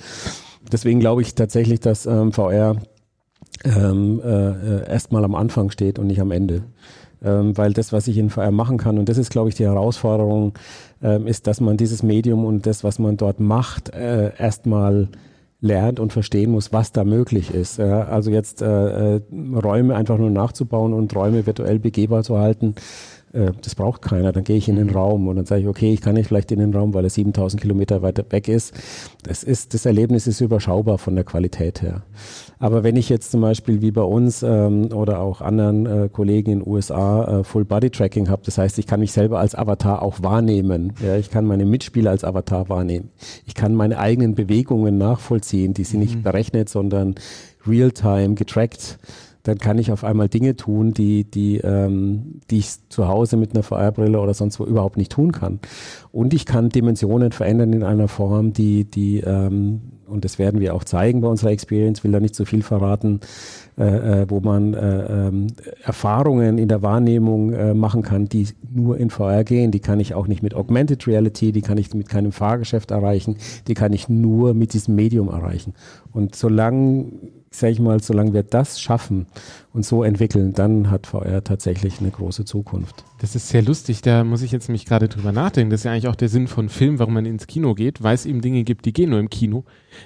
Deswegen 0.73 1.01
glaube 1.01 1.23
ich 1.23 1.35
tatsächlich, 1.35 1.81
dass 1.81 2.07
ähm, 2.07 2.33
VR 2.33 2.77
ähm, 3.65 4.21
äh, 4.25 4.89
erstmal 4.89 5.25
am 5.25 5.35
Anfang 5.35 5.71
steht 5.71 5.99
und 5.99 6.07
nicht 6.07 6.21
am 6.21 6.31
Ende. 6.31 6.65
Ähm, 7.23 7.57
weil 7.57 7.73
das, 7.73 7.93
was 7.93 8.07
ich 8.07 8.19
in 8.19 8.29
VR 8.29 8.51
machen 8.51 8.77
kann, 8.77 8.99
und 8.99 9.09
das 9.09 9.17
ist, 9.17 9.31
glaube 9.31 9.49
ich, 9.49 9.55
die 9.55 9.65
Herausforderung, 9.65 10.53
ähm, 11.03 11.27
ist, 11.27 11.47
dass 11.47 11.61
man 11.61 11.77
dieses 11.77 12.03
Medium 12.03 12.45
und 12.45 12.67
das, 12.67 12.85
was 12.85 12.99
man 12.99 13.17
dort 13.17 13.41
macht, 13.41 13.95
äh, 13.95 14.33
erstmal 14.37 15.09
lernt 15.61 15.99
und 15.99 16.13
verstehen 16.13 16.51
muss, 16.51 16.73
was 16.73 16.93
da 16.93 17.05
möglich 17.05 17.53
ist. 17.53 17.79
Ja, 17.79 18.05
also 18.05 18.31
jetzt 18.31 18.61
äh, 18.61 19.17
äh, 19.17 19.21
Räume 19.33 19.97
einfach 19.97 20.19
nur 20.19 20.29
nachzubauen 20.29 20.93
und 20.93 21.15
Räume 21.17 21.47
virtuell 21.47 21.79
begehbar 21.79 22.23
zu 22.23 22.39
halten, 22.39 22.75
äh, 23.35 23.53
das 23.61 23.75
braucht 23.75 24.01
keiner. 24.01 24.33
Dann 24.33 24.45
gehe 24.45 24.57
ich 24.57 24.69
in 24.69 24.77
den. 24.77 24.95
Raum 24.95 25.29
und 25.29 25.37
dann 25.37 25.47
sage 25.47 25.63
ich, 25.63 25.69
okay, 25.69 25.93
ich 25.93 26.01
kann 26.01 26.15
nicht 26.15 26.29
vielleicht 26.29 26.53
in 26.53 26.61
den 26.61 26.73
Raum, 26.73 26.95
weil 26.95 27.05
er 27.05 27.11
7000 27.11 27.61
Kilometer 27.61 28.03
weiter 28.03 28.25
weg 28.31 28.49
ist. 28.49 28.75
Das 29.23 29.43
ist, 29.43 29.75
das 29.75 29.87
Erlebnis 29.87 30.27
ist 30.27 30.41
überschaubar 30.41 30.99
von 30.99 31.15
der 31.15 31.25
Qualität 31.25 31.83
her. 31.83 32.03
Aber 32.59 32.83
wenn 32.85 32.97
ich 32.97 33.09
jetzt 33.09 33.31
zum 33.31 33.41
Beispiel 33.41 33.83
wie 33.83 33.91
bei 33.91 34.03
uns 34.03 34.43
ähm, 34.43 34.93
oder 34.93 35.21
auch 35.21 35.41
anderen 35.41 35.87
äh, 35.87 36.09
Kollegen 36.11 36.53
in 36.53 36.59
den 36.61 36.69
USA 36.69 37.41
äh, 37.41 37.45
Full 37.45 37.65
Body 37.65 37.91
Tracking 37.91 38.29
habe, 38.29 38.43
das 38.45 38.59
heißt, 38.59 38.79
ich 38.79 38.87
kann 38.87 39.01
mich 39.01 39.13
selber 39.13 39.41
als 39.41 39.55
Avatar 39.55 40.03
auch 40.03 40.23
wahrnehmen. 40.23 40.93
Ja, 41.05 41.17
ich 41.17 41.31
kann 41.31 41.45
meine 41.45 41.65
Mitspieler 41.65 42.11
als 42.11 42.25
Avatar 42.25 42.69
wahrnehmen. 42.69 43.11
Ich 43.47 43.55
kann 43.55 43.75
meine 43.75 43.99
eigenen 43.99 44.35
Bewegungen 44.35 44.97
nachvollziehen. 44.99 45.75
Die 45.75 45.85
sind 45.85 46.01
mhm. 46.01 46.07
nicht 46.07 46.23
berechnet, 46.23 46.69
sondern 46.69 47.17
real-time 47.67 48.35
getrackt 48.35 48.99
dann 49.45 49.59
kann 49.59 49.79
ich 49.79 49.93
auf 49.93 50.05
einmal 50.05 50.29
Dinge 50.29 50.57
tun, 50.57 50.93
die, 50.93 51.25
die, 51.25 51.59
ähm, 51.59 52.41
die 52.51 52.59
ich 52.59 52.89
zu 52.89 53.09
Hause 53.09 53.37
mit 53.37 53.55
einer 53.55 53.63
VR-Brille 53.63 54.19
oder 54.19 54.35
sonst 54.35 54.59
wo 54.59 54.65
überhaupt 54.65 54.97
nicht 54.97 55.13
tun 55.13 55.33
kann. 55.33 55.61
Und 56.11 56.35
ich 56.35 56.47
kann 56.47 56.71
Dimensionen 56.71 57.31
verändern 57.31 57.73
in 57.73 57.83
einer 57.83 58.09
Form, 58.09 58.53
die, 58.55 58.85
die 58.85 59.21
ähm, 59.21 59.83
und 60.07 60.25
das 60.25 60.39
werden 60.39 60.61
wir 60.61 60.75
auch 60.75 60.85
zeigen 60.85 61.21
bei 61.21 61.29
unserer 61.29 61.51
Experience, 61.51 62.05
will 62.05 62.13
da 62.13 62.21
nicht 62.21 62.35
zu 62.35 62.43
so 62.45 62.47
viel 62.47 62.63
verraten, 62.63 63.21
äh, 63.79 64.23
äh, 64.23 64.27
wo 64.29 64.41
man 64.41 64.75
äh, 64.75 65.29
ähm, 65.29 65.47
Erfahrungen 65.83 66.59
in 66.59 66.69
der 66.69 66.83
Wahrnehmung 66.83 67.53
äh, 67.53 67.75
machen 67.75 68.03
kann, 68.03 68.29
die 68.29 68.49
nur 68.73 68.99
in 68.99 69.11
VR 69.11 69.45
gehen. 69.45 69.71
Die 69.71 69.81
kann 69.81 70.01
ich 70.01 70.15
auch 70.15 70.27
nicht 70.27 70.43
mit 70.43 70.55
Augmented 70.55 71.07
Reality, 71.07 71.53
die 71.53 71.63
kann 71.63 71.79
ich 71.79 71.93
mit 71.95 72.09
keinem 72.09 72.33
Fahrgeschäft 72.33 72.91
erreichen, 72.91 73.37
die 73.67 73.75
kann 73.75 73.93
ich 73.93 74.09
nur 74.09 74.55
mit 74.55 74.73
diesem 74.73 74.95
Medium 74.95 75.29
erreichen. 75.29 75.75
Und 76.13 76.35
solange 76.35 77.07
sage 77.59 77.73
ich 77.73 77.81
mal, 77.81 78.03
solange 78.03 78.33
wir 78.35 78.43
das 78.43 78.81
schaffen 78.81 79.27
und 79.73 79.85
so 79.85 80.03
entwickeln, 80.03 80.53
dann 80.53 80.91
hat 80.91 81.07
VR 81.07 81.43
tatsächlich 81.43 82.01
eine 82.01 82.11
große 82.11 82.45
Zukunft. 82.45 83.05
Das 83.21 83.35
ist 83.35 83.49
sehr 83.49 83.63
lustig, 83.63 84.03
da 84.03 84.23
muss 84.23 84.43
ich 84.43 84.53
jetzt 84.53 84.69
nämlich 84.69 84.85
gerade 84.85 85.09
drüber 85.09 85.33
nachdenken. 85.33 85.71
Das 85.71 85.81
ist 85.81 85.85
ja 85.85 85.93
eigentlich 85.93 86.09
auch 86.09 86.17
der 86.17 86.29
Sinn 86.29 86.47
von 86.47 86.69
Film, 86.69 86.99
warum 86.99 87.15
man 87.15 87.27
ins 87.27 87.47
Kino 87.47 87.75
geht, 87.75 88.03
weil 88.03 88.15
es 88.15 88.27
eben 88.27 88.41
Dinge 88.41 88.65
gibt, 88.65 88.85
die 88.85 88.93
gehen 88.93 89.11
nur 89.11 89.19
im 89.19 89.31
Kino, 89.31 89.65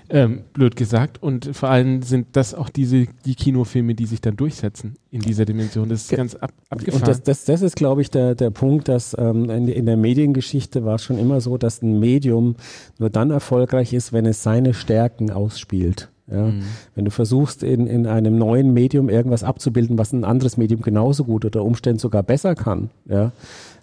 ähm, 0.09 0.45
blöd 0.53 0.77
gesagt. 0.77 1.23
Und 1.23 1.57
vor 1.57 1.69
allem 1.69 2.03
sind 2.03 2.29
das 2.33 2.55
auch 2.55 2.69
diese, 2.69 3.07
die 3.25 3.35
Kinofilme, 3.35 3.95
die 3.95 4.07
sich 4.07 4.21
dann 4.21 4.37
durchsetzen 4.37 4.97
in 5.11 5.21
dieser 5.21 5.45
Dimension. 5.45 5.89
Das 5.89 6.03
ist 6.03 6.17
ganz 6.17 6.35
ab, 6.35 6.53
abgefahren. 6.71 7.03
Und 7.03 7.09
das, 7.09 7.23
das, 7.23 7.45
das 7.45 7.63
ist, 7.63 7.77
glaube 7.77 8.03
ich, 8.03 8.11
der, 8.11 8.35
der 8.35 8.51
Punkt, 8.51 8.89
dass 8.89 9.17
ähm, 9.19 9.51
in, 9.51 9.69
in 9.69 9.87
der 9.87 9.97
Mediengeschichte 9.97 10.85
war 10.85 10.97
es 10.97 11.03
schon 11.03 11.19
immer 11.19 11.41
so, 11.41 11.59
dass 11.59 11.83
ein 11.83 11.99
Medium 11.99 12.57
nur 12.99 13.11
dann 13.11 13.31
erfolgreich 13.31 13.93
ist, 13.93 14.13
wenn 14.13 14.27
es 14.27 14.43
seine 14.43 14.75
Stärken 14.75 15.31
ausspielt. 15.31 16.11
Ja? 16.31 16.47
Mhm. 16.47 16.63
Wenn 16.95 17.05
du 17.05 17.11
versuchst, 17.11 17.63
in, 17.63 17.87
in 17.87 18.07
einem 18.07 18.39
neuen 18.39 18.73
Medium 18.73 19.09
irgendwas 19.09 19.45
abzubilden, 19.45 19.99
was 19.99 20.13
ein 20.13 20.25
anderes 20.25 20.57
Medium 20.57 20.83
genauso 20.83 21.25
gut 21.25 21.45
oder 21.45 21.65
Umständen 21.65 21.99
sogar 21.99 22.23
besser 22.23 22.55
kann, 22.55 22.91
ja, 23.09 23.33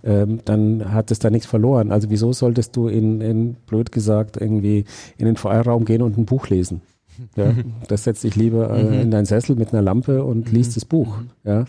ähm, 0.03 0.39
dann 0.45 0.93
hat 0.93 1.11
es 1.11 1.19
da 1.19 1.29
nichts 1.29 1.47
verloren. 1.47 1.91
Also 1.91 2.09
wieso 2.09 2.33
solltest 2.33 2.75
du 2.75 2.87
in, 2.87 3.21
in 3.21 3.55
blöd 3.67 3.91
gesagt, 3.91 4.37
irgendwie 4.37 4.85
in 5.17 5.25
den 5.25 5.35
VR-Raum 5.35 5.85
gehen 5.85 6.01
und 6.01 6.17
ein 6.17 6.25
Buch 6.25 6.49
lesen? 6.49 6.81
Ja, 7.35 7.53
das 7.87 8.03
setzt 8.03 8.23
dich 8.23 8.35
lieber 8.35 8.69
äh, 8.69 8.83
mhm. 8.83 8.93
in 8.93 9.11
deinen 9.11 9.25
Sessel 9.25 9.55
mit 9.55 9.73
einer 9.73 9.81
Lampe 9.81 10.23
und 10.23 10.51
liest 10.51 10.71
mhm. 10.71 10.75
das 10.75 10.85
Buch. 10.85 11.17
Ja, 11.43 11.65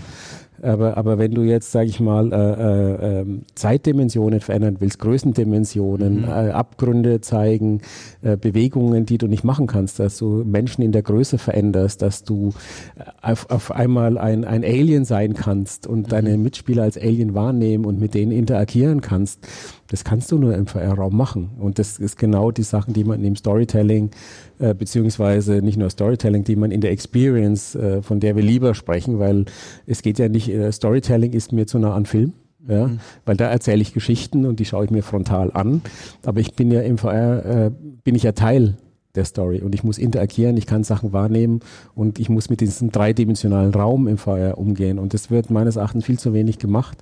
aber, 0.62 0.96
aber 0.96 1.18
wenn 1.18 1.32
du 1.32 1.42
jetzt, 1.42 1.72
sage 1.72 1.88
ich 1.88 2.00
mal, 2.00 2.32
äh, 2.32 2.36
äh, 2.36 3.20
ähm, 3.20 3.42
Zeitdimensionen 3.54 4.40
verändern 4.40 4.76
willst, 4.80 4.98
Größendimensionen, 4.98 6.22
mhm. 6.22 6.24
äh, 6.24 6.50
Abgründe 6.50 7.20
zeigen, 7.20 7.80
äh, 8.22 8.36
Bewegungen, 8.36 9.06
die 9.06 9.18
du 9.18 9.26
nicht 9.26 9.44
machen 9.44 9.66
kannst, 9.66 9.98
dass 9.98 10.18
du 10.18 10.44
Menschen 10.44 10.82
in 10.82 10.92
der 10.92 11.02
Größe 11.02 11.38
veränderst, 11.38 12.02
dass 12.02 12.24
du 12.24 12.52
äh, 12.96 13.30
auf, 13.32 13.50
auf 13.50 13.70
einmal 13.70 14.18
ein, 14.18 14.44
ein 14.44 14.64
Alien 14.64 15.04
sein 15.04 15.34
kannst 15.34 15.86
und 15.86 16.06
mhm. 16.06 16.08
deine 16.08 16.38
Mitspieler 16.38 16.84
als 16.84 16.96
Alien 16.96 17.34
wahrnehmen 17.34 17.84
und 17.84 18.00
mit 18.00 18.14
denen 18.14 18.32
interagieren 18.32 19.00
kannst, 19.00 19.46
das 19.88 20.04
kannst 20.04 20.32
du 20.32 20.38
nur 20.38 20.54
im 20.54 20.66
VR-Raum 20.66 21.16
machen. 21.16 21.50
Und 21.58 21.78
das 21.78 21.98
ist 21.98 22.18
genau 22.18 22.50
die 22.50 22.62
Sachen, 22.62 22.92
die 22.92 23.04
man 23.04 23.22
im 23.22 23.36
Storytelling, 23.36 24.10
äh, 24.58 24.74
beziehungsweise 24.74 25.62
nicht 25.62 25.78
nur 25.78 25.90
Storytelling, 25.90 26.44
die 26.44 26.56
man 26.56 26.70
in 26.70 26.80
der 26.80 26.90
Experience, 26.90 27.74
äh, 27.74 28.02
von 28.02 28.20
der 28.20 28.36
wir 28.36 28.42
lieber 28.42 28.74
sprechen, 28.74 29.18
weil 29.18 29.44
es 29.86 30.02
geht 30.02 30.18
ja 30.18 30.28
nicht, 30.28 30.45
äh, 30.52 30.70
Storytelling 30.72 31.32
ist 31.32 31.52
mir 31.52 31.66
zu 31.66 31.78
nah 31.78 31.94
an 31.94 32.06
Film. 32.06 32.32
Ja, 32.68 32.88
mhm. 32.88 32.98
weil 33.24 33.36
da 33.36 33.46
erzähle 33.46 33.80
ich 33.80 33.94
Geschichten 33.94 34.44
und 34.44 34.58
die 34.58 34.64
schaue 34.64 34.84
ich 34.84 34.90
mir 34.90 35.02
frontal 35.02 35.52
an. 35.54 35.82
Aber 36.24 36.40
ich 36.40 36.54
bin 36.54 36.72
ja 36.72 36.80
im 36.80 36.98
VR, 36.98 37.66
äh, 37.66 37.70
bin 38.02 38.16
ich 38.16 38.24
ja 38.24 38.32
Teil 38.32 38.76
der 39.16 39.24
Story 39.24 39.60
und 39.60 39.74
ich 39.74 39.82
muss 39.82 39.98
interagieren, 39.98 40.56
ich 40.56 40.66
kann 40.66 40.84
Sachen 40.84 41.12
wahrnehmen 41.12 41.60
und 41.94 42.18
ich 42.18 42.28
muss 42.28 42.50
mit 42.50 42.60
diesem 42.60 42.92
dreidimensionalen 42.92 43.74
Raum 43.74 44.06
im 44.08 44.18
VR 44.18 44.58
umgehen 44.58 44.98
und 44.98 45.14
das 45.14 45.30
wird 45.30 45.50
meines 45.50 45.76
Erachtens 45.76 46.04
viel 46.04 46.18
zu 46.18 46.32
wenig 46.32 46.58
gemacht 46.58 46.98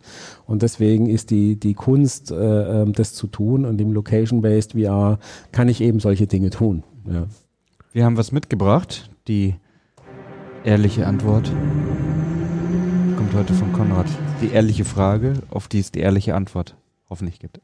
und 0.47 0.63
deswegen 0.63 1.07
ist 1.09 1.31
die, 1.31 1.57
die 1.59 1.75
Kunst, 1.75 2.31
äh, 2.31 2.83
ähm, 2.83 2.93
das 2.93 3.15
zu 3.15 3.27
tun 3.27 3.65
und 3.65 3.81
im 3.81 3.93
Location-Based 3.93 4.73
VR 4.73 5.19
kann 5.53 5.69
ich 5.69 5.81
eben 5.81 6.01
solche 6.01 6.27
Dinge 6.27 6.51
tun. 6.51 6.85
Ja. 7.11 7.27
Wir 7.93 8.05
haben 8.05 8.17
was 8.17 8.33
mitgebracht, 8.33 9.11
die 9.29 9.55
ehrliche 10.65 11.07
Antwort 11.07 11.51
kommt 13.17 13.35
heute 13.35 13.55
von 13.55 13.73
Konrad. 13.73 14.07
Die 14.43 14.51
ehrliche 14.51 14.85
Frage, 14.85 15.35
auf 15.51 15.69
die 15.69 15.79
es 15.79 15.93
die 15.93 16.01
ehrliche 16.01 16.35
Antwort 16.35 16.77
hoffentlich 17.09 17.39
gibt. 17.39 17.61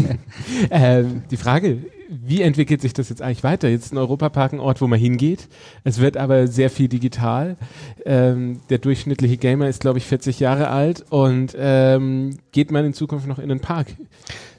äh, 0.70 1.04
die 1.30 1.36
Frage, 1.36 1.78
wie 2.08 2.40
entwickelt 2.40 2.80
sich 2.80 2.94
das 2.94 3.10
jetzt 3.10 3.20
eigentlich 3.20 3.44
weiter? 3.44 3.68
Jetzt 3.68 3.86
ist 3.86 3.92
ein 3.92 3.98
Europapark 3.98 4.52
ein 4.52 4.60
Ort, 4.60 4.80
wo 4.80 4.86
man 4.86 4.98
hingeht. 4.98 5.48
Es 5.84 5.98
wird 5.98 6.16
aber 6.16 6.46
sehr 6.46 6.70
viel 6.70 6.88
digital. 6.88 7.56
Ähm, 8.06 8.60
der 8.70 8.78
durchschnittliche 8.78 9.36
Gamer 9.36 9.68
ist, 9.68 9.80
glaube 9.80 9.98
ich, 9.98 10.06
40 10.06 10.40
Jahre 10.40 10.68
alt. 10.68 11.04
Und 11.10 11.54
ähm, 11.58 12.38
geht 12.52 12.70
man 12.70 12.86
in 12.86 12.94
Zukunft 12.94 13.26
noch 13.26 13.38
in 13.38 13.50
den 13.50 13.60
Park? 13.60 13.88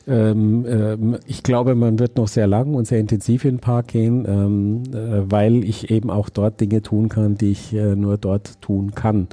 Ähm, 0.09 0.65
ähm, 0.67 1.17
ich 1.27 1.43
glaube, 1.43 1.75
man 1.75 1.99
wird 1.99 2.17
noch 2.17 2.27
sehr 2.27 2.47
lang 2.47 2.73
und 2.73 2.87
sehr 2.87 2.99
intensiv 2.99 3.45
in 3.45 3.55
den 3.55 3.59
Park 3.59 3.89
gehen, 3.89 4.25
ähm, 4.27 4.83
äh, 4.91 5.31
weil 5.31 5.63
ich 5.63 5.91
eben 5.91 6.09
auch 6.09 6.29
dort 6.29 6.59
Dinge 6.59 6.81
tun 6.81 7.09
kann, 7.09 7.35
die 7.35 7.51
ich 7.51 7.73
äh, 7.73 7.95
nur 7.95 8.17
dort 8.17 8.59
tun 8.61 8.91
kann. 8.95 9.27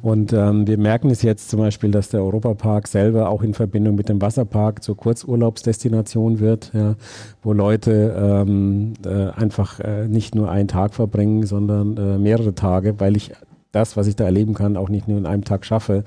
Und 0.00 0.32
ähm, 0.32 0.66
wir 0.66 0.78
merken 0.78 1.10
es 1.10 1.22
jetzt 1.22 1.48
zum 1.48 1.60
Beispiel, 1.60 1.90
dass 1.90 2.08
der 2.08 2.22
Europapark 2.22 2.88
selber 2.88 3.28
auch 3.30 3.42
in 3.42 3.54
Verbindung 3.54 3.94
mit 3.94 4.08
dem 4.08 4.20
Wasserpark 4.20 4.82
zur 4.82 4.96
Kurzurlaubsdestination 4.96 6.40
wird, 6.40 6.72
ja, 6.74 6.94
wo 7.42 7.52
Leute 7.52 8.14
ähm, 8.16 8.94
äh, 9.04 9.30
einfach 9.30 9.80
äh, 9.80 10.08
nicht 10.08 10.34
nur 10.34 10.50
einen 10.50 10.68
Tag 10.68 10.94
verbringen, 10.94 11.46
sondern 11.46 11.96
äh, 11.96 12.18
mehrere 12.18 12.54
Tage, 12.54 12.98
weil 12.98 13.16
ich 13.16 13.32
das, 13.72 13.96
was 13.96 14.06
ich 14.06 14.16
da 14.16 14.24
erleben 14.24 14.54
kann, 14.54 14.76
auch 14.76 14.88
nicht 14.88 15.08
nur 15.08 15.18
in 15.18 15.26
einem 15.26 15.44
Tag 15.44 15.64
schaffe. 15.64 16.04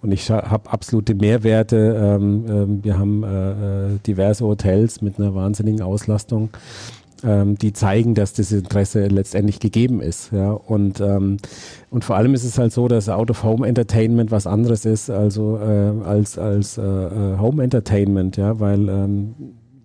Und 0.00 0.12
ich 0.12 0.30
habe 0.30 0.70
absolute 0.70 1.14
Mehrwerte. 1.14 1.96
Ähm, 2.00 2.44
ähm, 2.48 2.84
wir 2.84 2.98
haben 2.98 3.24
äh, 3.24 3.50
äh, 3.50 3.98
diverse 4.06 4.44
Hotels 4.44 5.02
mit 5.02 5.18
einer 5.18 5.34
wahnsinnigen 5.34 5.82
Auslastung 5.82 6.50
ähm, 7.24 7.56
die 7.56 7.72
zeigen, 7.72 8.14
dass 8.14 8.32
das 8.32 8.52
Interesse 8.52 9.06
letztendlich 9.08 9.60
gegeben 9.60 10.00
ist. 10.00 10.32
Ja? 10.32 10.52
Und, 10.52 11.00
ähm, 11.00 11.38
und 11.90 12.04
vor 12.04 12.16
allem 12.16 12.34
ist 12.34 12.44
es 12.44 12.58
halt 12.58 12.72
so, 12.72 12.88
dass 12.88 13.08
Out-of-Home-Entertainment 13.08 14.30
was 14.30 14.46
anderes 14.46 14.84
ist 14.84 15.10
also, 15.10 15.58
äh, 15.58 16.04
als, 16.04 16.38
als 16.38 16.78
äh, 16.78 16.82
äh, 16.82 17.38
Home-Entertainment, 17.38 18.36
ja? 18.36 18.60
weil 18.60 18.88
ähm, 18.88 19.34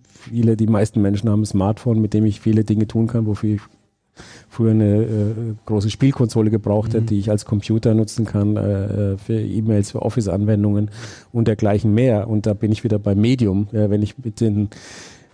viele, 0.08 0.56
die 0.56 0.66
meisten 0.66 1.02
Menschen 1.02 1.28
haben 1.30 1.42
ein 1.42 1.46
Smartphone, 1.46 2.00
mit 2.00 2.14
dem 2.14 2.24
ich 2.24 2.40
viele 2.40 2.64
Dinge 2.64 2.86
tun 2.86 3.06
kann, 3.06 3.26
wofür 3.26 3.56
ich 3.56 3.60
früher 4.48 4.70
eine 4.70 5.02
äh, 5.02 5.54
große 5.66 5.90
Spielkonsole 5.90 6.50
gebraucht 6.50 6.90
mhm. 6.90 6.92
hätte, 6.92 7.06
die 7.06 7.18
ich 7.18 7.30
als 7.30 7.44
Computer 7.44 7.94
nutzen 7.94 8.24
kann 8.24 8.56
äh, 8.56 9.12
äh, 9.12 9.18
für 9.18 9.40
E-Mails, 9.40 9.90
für 9.90 10.02
Office-Anwendungen 10.02 10.90
und 11.32 11.48
dergleichen 11.48 11.94
mehr. 11.94 12.28
Und 12.28 12.46
da 12.46 12.54
bin 12.54 12.72
ich 12.72 12.84
wieder 12.84 12.98
beim 12.98 13.20
Medium. 13.20 13.68
Ja, 13.72 13.90
wenn 13.90 14.02
ich 14.02 14.18
mit 14.18 14.40
den 14.40 14.70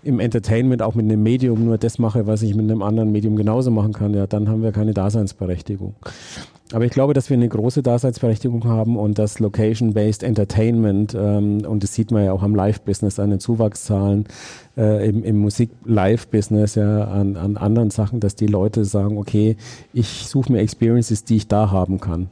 im 0.03 0.21
Entertainment 0.21 0.83
auch 0.83 0.95
mit 0.95 1.05
einem 1.05 1.23
Medium 1.23 1.65
nur 1.65 1.79
das 1.79 1.99
mache, 1.99 2.27
was 2.27 2.43
ich 2.43 2.55
mit 2.55 2.71
einem 2.71 2.83
anderen 2.83 3.13
Medium 3.13 3.37
genauso 3.37 3.71
machen 3.71 3.93
kann, 3.93 4.15
ja, 4.15 4.27
dann 4.27 4.49
haben 4.49 4.63
wir 4.63 4.73
keine 4.73 4.95
Daseinsberechtigung. 4.95 5.95
Aber 6.73 6.85
ich 6.85 6.93
glaube, 6.93 7.15
dass 7.15 7.31
wir 7.31 7.37
eine 7.37 7.49
große 7.49 7.83
Daseinsberechtigung 7.83 8.65
haben 8.65 8.97
und 8.97 9.19
das 9.19 9.41
Location-Based 9.41 10.23
Entertainment, 10.23 11.17
ähm, 11.19 11.65
und 11.67 11.83
das 11.83 11.95
sieht 11.95 12.13
man 12.13 12.25
ja 12.25 12.33
auch 12.33 12.43
am 12.43 12.55
Live-Business 12.55 13.19
an 13.19 13.31
den 13.31 13.41
Zuwachszahlen, 13.41 14.27
äh, 14.77 15.09
im, 15.09 15.25
im 15.25 15.39
Musik-Live-Business, 15.39 16.77
ja, 16.77 17.05
an, 17.05 17.37
an 17.37 17.57
anderen 17.57 17.91
Sachen, 17.91 18.21
dass 18.21 18.37
die 18.37 18.47
Leute 18.47 18.85
sagen, 18.85 19.19
okay, 19.19 19.57
ich 19.93 20.29
suche 20.29 20.53
mir 20.53 20.61
Experiences, 20.61 21.25
die 21.25 21.37
ich 21.37 21.49
da 21.49 21.73
haben 21.73 21.99
kann. 22.01 22.31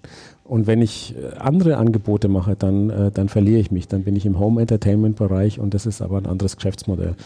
Und 0.48 0.66
wenn 0.66 0.80
ich 0.80 1.14
äh, 1.14 1.36
andere 1.36 1.76
Angebote 1.76 2.28
mache, 2.28 2.56
dann, 2.56 2.88
äh, 2.88 3.10
dann 3.10 3.28
verliere 3.28 3.60
ich 3.60 3.70
mich. 3.70 3.86
Dann 3.86 4.04
bin 4.04 4.16
ich 4.16 4.24
im 4.24 4.38
Home 4.38 4.60
Entertainment 4.62 5.16
Bereich 5.16 5.60
und 5.60 5.74
das 5.74 5.84
ist 5.84 6.00
aber 6.00 6.16
ein 6.16 6.26
anderes 6.26 6.56
Geschäftsmodell. 6.56 7.16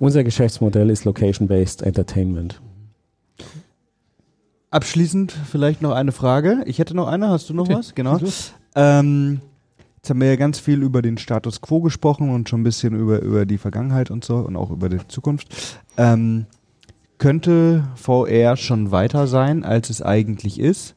Unser 0.00 0.24
Geschäftsmodell 0.24 0.90
ist 0.90 1.04
Location-Based 1.04 1.82
Entertainment. 1.82 2.60
Abschließend 4.70 5.30
vielleicht 5.30 5.82
noch 5.82 5.92
eine 5.92 6.10
Frage. 6.10 6.64
Ich 6.66 6.80
hätte 6.80 6.96
noch 6.96 7.06
eine. 7.06 7.28
Hast 7.28 7.48
du 7.48 7.54
noch 7.54 7.68
was? 7.68 7.94
Genau. 7.94 8.18
Ähm, 8.74 9.40
jetzt 9.96 10.10
haben 10.10 10.20
wir 10.20 10.28
ja 10.28 10.36
ganz 10.36 10.58
viel 10.58 10.82
über 10.82 11.00
den 11.00 11.16
Status 11.16 11.60
quo 11.60 11.80
gesprochen 11.80 12.28
und 12.30 12.48
schon 12.48 12.62
ein 12.62 12.64
bisschen 12.64 12.92
über, 12.98 13.20
über 13.20 13.46
die 13.46 13.58
Vergangenheit 13.58 14.10
und 14.10 14.24
so 14.24 14.38
und 14.38 14.56
auch 14.56 14.72
über 14.72 14.88
die 14.88 14.98
Zukunft. 15.06 15.78
Ähm, 15.96 16.46
könnte 17.18 17.84
VR 17.94 18.56
schon 18.56 18.90
weiter 18.90 19.28
sein, 19.28 19.62
als 19.62 19.90
es 19.90 20.02
eigentlich 20.02 20.58
ist? 20.58 20.96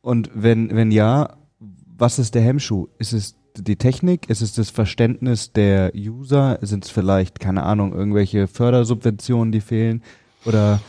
Und 0.00 0.30
wenn, 0.34 0.74
wenn 0.74 0.90
ja, 0.90 1.36
was 1.96 2.18
ist 2.18 2.34
der 2.34 2.42
Hemmschuh? 2.42 2.88
Ist 2.98 3.12
es 3.12 3.34
die 3.56 3.76
Technik? 3.76 4.30
Ist 4.30 4.40
es 4.40 4.54
das 4.54 4.70
Verständnis 4.70 5.52
der 5.52 5.92
User? 5.94 6.58
Sind 6.62 6.84
es 6.84 6.90
vielleicht, 6.90 7.40
keine 7.40 7.64
Ahnung, 7.64 7.92
irgendwelche 7.92 8.46
Fördersubventionen, 8.46 9.52
die 9.52 9.60
fehlen? 9.60 10.02
Oder 10.44 10.80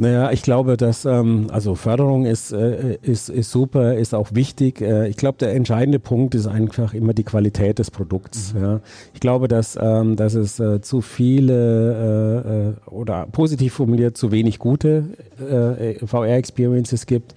naja, 0.00 0.30
ich 0.30 0.42
glaube, 0.42 0.76
dass 0.76 1.04
ähm, 1.04 1.48
also 1.50 1.74
Förderung 1.74 2.24
ist, 2.24 2.52
äh, 2.52 2.98
ist, 3.02 3.28
ist 3.28 3.50
super, 3.50 3.96
ist 3.96 4.14
auch 4.14 4.32
wichtig. 4.32 4.80
Äh, 4.80 5.08
ich 5.08 5.16
glaube, 5.16 5.38
der 5.38 5.56
entscheidende 5.56 5.98
Punkt 5.98 6.36
ist 6.36 6.46
einfach 6.46 6.94
immer 6.94 7.14
die 7.14 7.24
Qualität 7.24 7.80
des 7.80 7.90
Produkts. 7.90 8.54
Mhm. 8.54 8.62
Ja. 8.62 8.80
Ich 9.12 9.18
glaube, 9.18 9.48
dass, 9.48 9.76
ähm, 9.80 10.14
dass 10.14 10.34
es 10.34 10.60
äh, 10.60 10.80
zu 10.80 11.00
viele 11.00 12.76
äh, 12.86 12.88
äh 12.88 12.90
oder 12.90 13.26
positiv 13.26 13.74
formuliert 13.74 14.16
zu 14.16 14.30
wenig 14.30 14.60
gute 14.60 15.02
äh, 15.40 16.06
VR-Experiences 16.06 17.06
gibt 17.06 17.34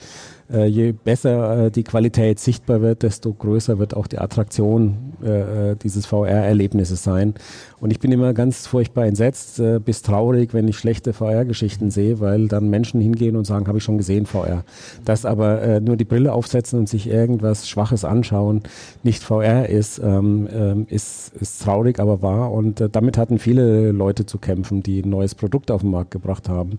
äh, 0.53 0.65
je 0.65 0.91
besser 0.91 1.65
äh, 1.65 1.71
die 1.71 1.83
Qualität 1.83 2.39
sichtbar 2.39 2.81
wird, 2.81 3.03
desto 3.03 3.33
größer 3.33 3.79
wird 3.79 3.95
auch 3.95 4.07
die 4.07 4.19
Attraktion 4.19 5.13
äh, 5.23 5.71
äh 5.71 5.75
dieses 5.75 6.05
VR-Erlebnisses 6.05 7.03
sein. 7.03 7.33
Und 7.79 7.91
ich 7.91 7.99
bin 7.99 8.11
immer 8.11 8.33
ganz 8.33 8.67
furchtbar 8.67 9.05
entsetzt 9.05 9.59
äh, 9.59 9.79
bis 9.79 10.01
traurig, 10.01 10.53
wenn 10.53 10.67
ich 10.67 10.77
schlechte 10.77 11.13
VR-Geschichten 11.13 11.89
sehe, 11.89 12.19
weil 12.19 12.47
dann 12.47 12.69
Menschen 12.69 13.01
hingehen 13.01 13.35
und 13.35 13.45
sagen, 13.45 13.67
habe 13.67 13.77
ich 13.77 13.83
schon 13.83 13.97
gesehen 13.97 14.25
VR. 14.25 14.63
Das 15.05 15.25
aber 15.25 15.61
äh, 15.61 15.79
nur 15.79 15.95
die 15.95 16.05
Brille 16.05 16.33
aufsetzen 16.33 16.79
und 16.79 16.89
sich 16.89 17.07
irgendwas 17.07 17.67
Schwaches 17.67 18.05
anschauen, 18.05 18.61
nicht 19.03 19.23
VR 19.23 19.69
ist, 19.69 19.99
ähm, 20.03 20.47
ähm, 20.53 20.85
ist, 20.89 21.33
ist 21.39 21.63
traurig, 21.63 21.99
aber 21.99 22.21
wahr. 22.21 22.51
Und 22.51 22.83
damit 22.91 23.17
hatten 23.17 23.39
viele 23.39 23.91
Leute 23.91 24.25
zu 24.25 24.37
kämpfen, 24.37 24.83
die 24.83 25.01
ein 25.01 25.09
neues 25.09 25.35
Produkt 25.35 25.71
auf 25.71 25.81
den 25.81 25.91
Markt 25.91 26.11
gebracht 26.11 26.49
haben 26.49 26.77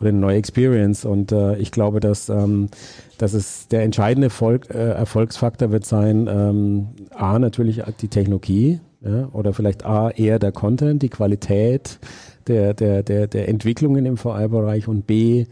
oder 0.00 0.10
eine 0.10 0.18
neue 0.18 0.36
Experience. 0.36 1.04
Und 1.04 1.32
ich 1.58 1.70
glaube, 1.70 2.00
dass, 2.00 2.28
ähm, 2.28 2.68
dass 3.22 3.34
es 3.34 3.68
der 3.68 3.84
entscheidende 3.84 4.30
Volk, 4.30 4.68
äh, 4.74 4.94
Erfolgsfaktor 4.94 5.70
wird 5.70 5.86
sein, 5.86 6.28
ähm, 6.28 6.88
A, 7.10 7.38
natürlich 7.38 7.80
die 8.00 8.08
Technologie, 8.08 8.80
ja, 9.00 9.28
oder 9.32 9.52
vielleicht 9.52 9.86
A, 9.86 10.10
eher 10.10 10.40
der 10.40 10.50
Content, 10.50 11.02
die 11.02 11.08
Qualität 11.08 12.00
der, 12.48 12.74
der, 12.74 13.04
der, 13.04 13.28
der 13.28 13.48
Entwicklungen 13.48 14.06
im 14.06 14.16
VR-Bereich 14.16 14.88
und 14.88 15.06
B, 15.06 15.46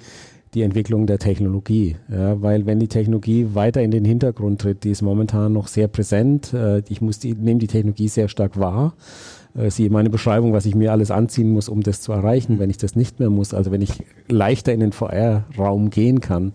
die 0.53 0.63
Entwicklung 0.63 1.07
der 1.07 1.21
Technologie. 1.21 1.95
Ja, 2.11 2.43
weil 2.43 2.67
wenn 2.67 2.81
die 2.81 2.89
Technologie 2.89 3.47
weiter 3.55 3.83
in 3.83 3.93
den 3.93 4.05
Hintergrund 4.05 4.61
tritt, 4.61 4.83
die 4.83 4.91
ist 4.91 5.03
momentan 5.03 5.53
noch 5.53 5.69
sehr 5.69 5.87
präsent. 5.87 6.53
Äh, 6.53 6.83
ich 6.89 7.01
muss 7.01 7.21
die, 7.21 7.35
nehme 7.35 7.61
die 7.61 7.69
Technologie 7.69 8.09
sehr 8.09 8.27
stark 8.27 8.59
wahr. 8.59 8.95
Äh, 9.57 9.71
siehe 9.71 9.91
meine 9.91 10.11
Beschreibung, 10.11 10.53
was 10.53 10.67
ich 10.67 10.75
mir 10.75 10.93
alles 10.93 11.11
anziehen 11.11 11.51
muss, 11.51 11.69
um 11.69 11.83
das 11.83 12.01
zu 12.01 12.13
erreichen, 12.13 12.59
wenn 12.59 12.71
ich 12.71 12.79
das 12.79 12.95
nicht 12.95 13.19
mehr 13.19 13.31
muss. 13.31 13.55
Also 13.55 13.71
wenn 13.71 13.83
ich 13.83 14.05
leichter 14.29 14.73
in 14.73 14.81
den 14.81 14.93
VR-Raum 14.93 15.91
gehen 15.91 16.21
kann 16.21 16.53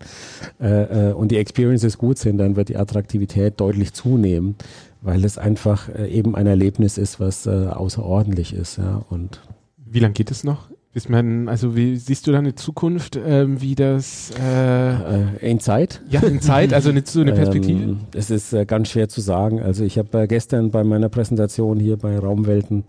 äh, 0.61 1.09
äh, 1.09 1.13
und 1.13 1.31
die 1.31 1.37
Experiences 1.37 1.97
gut 1.97 2.17
sind, 2.17 2.37
dann 2.37 2.55
wird 2.55 2.69
die 2.69 2.77
Attraktivität 2.77 3.59
deutlich 3.59 3.93
zunehmen, 3.93 4.55
weil 5.01 5.25
es 5.25 5.37
einfach 5.37 5.89
äh, 5.89 6.07
eben 6.07 6.35
ein 6.35 6.47
Erlebnis 6.47 6.97
ist, 6.97 7.19
was 7.19 7.45
äh, 7.45 7.67
außerordentlich 7.67 8.53
ist. 8.53 8.77
Ja, 8.77 9.03
und 9.09 9.41
wie 9.85 9.99
lange 9.99 10.13
geht 10.13 10.31
es 10.31 10.43
noch? 10.43 10.69
Ist 10.95 11.09
man, 11.09 11.49
also 11.49 11.75
wie 11.75 11.97
siehst 11.97 12.25
du 12.25 12.31
da 12.31 12.37
eine 12.37 12.55
Zukunft, 12.55 13.19
ähm, 13.21 13.61
wie 13.61 13.75
das 13.75 14.31
äh, 14.41 14.93
äh, 14.93 15.51
in 15.51 15.59
Zeit? 15.59 16.01
Ja, 16.09 16.21
in 16.21 16.39
Zeit, 16.39 16.73
also 16.73 16.89
eine, 16.89 17.03
so 17.05 17.19
eine 17.19 17.33
Perspektive? 17.33 17.83
Ähm, 17.83 17.97
es 18.13 18.31
ist 18.31 18.53
äh, 18.53 18.65
ganz 18.65 18.91
schwer 18.91 19.09
zu 19.09 19.19
sagen. 19.19 19.61
Also 19.61 19.83
ich 19.83 19.97
habe 19.97 20.21
äh, 20.21 20.27
gestern 20.27 20.71
bei 20.71 20.85
meiner 20.85 21.09
Präsentation 21.09 21.81
hier 21.81 21.97
bei 21.97 22.17
Raumwelten 22.17 22.85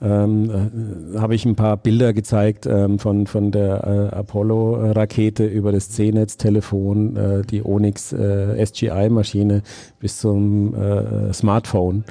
ähm, 0.00 0.50
äh, 1.14 1.18
habe 1.18 1.34
ich 1.34 1.44
ein 1.44 1.56
paar 1.56 1.76
Bilder 1.76 2.14
gezeigt 2.14 2.64
ähm, 2.64 2.98
von, 2.98 3.26
von 3.26 3.50
der 3.50 3.84
äh, 3.84 4.16
Apollo-Rakete 4.16 5.44
über 5.44 5.72
das 5.72 5.90
C-Netz-Telefon, 5.90 7.44
die 7.50 7.62
Onyx 7.62 8.14
SGI-Maschine 8.14 9.62
bis 10.00 10.18
zum 10.18 10.74
Smartphone. 11.34 12.04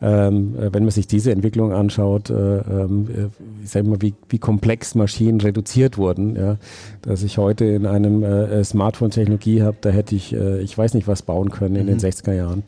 Ähm, 0.00 0.54
äh, 0.56 0.72
wenn 0.72 0.84
man 0.84 0.92
sich 0.92 1.08
diese 1.08 1.32
Entwicklung 1.32 1.72
anschaut, 1.72 2.30
äh, 2.30 2.34
ähm, 2.34 3.08
äh, 3.08 3.64
ich 3.64 3.70
sag 3.70 3.84
mal, 3.84 4.00
wie, 4.00 4.14
wie 4.28 4.38
komplex 4.38 4.94
Maschinen 4.94 5.40
reduziert 5.40 5.98
wurden, 5.98 6.36
ja, 6.36 6.56
dass 7.02 7.24
ich 7.24 7.36
heute 7.36 7.64
in 7.64 7.84
einem 7.84 8.22
äh, 8.22 8.62
Smartphone-Technologie 8.62 9.62
habe, 9.62 9.78
da 9.80 9.90
hätte 9.90 10.14
ich, 10.14 10.32
äh, 10.32 10.60
ich 10.60 10.78
weiß 10.78 10.94
nicht, 10.94 11.08
was 11.08 11.22
bauen 11.22 11.50
können 11.50 11.74
in 11.74 11.86
mhm. 11.86 11.98
den 11.98 11.98
60er 11.98 12.32
Jahren. 12.32 12.62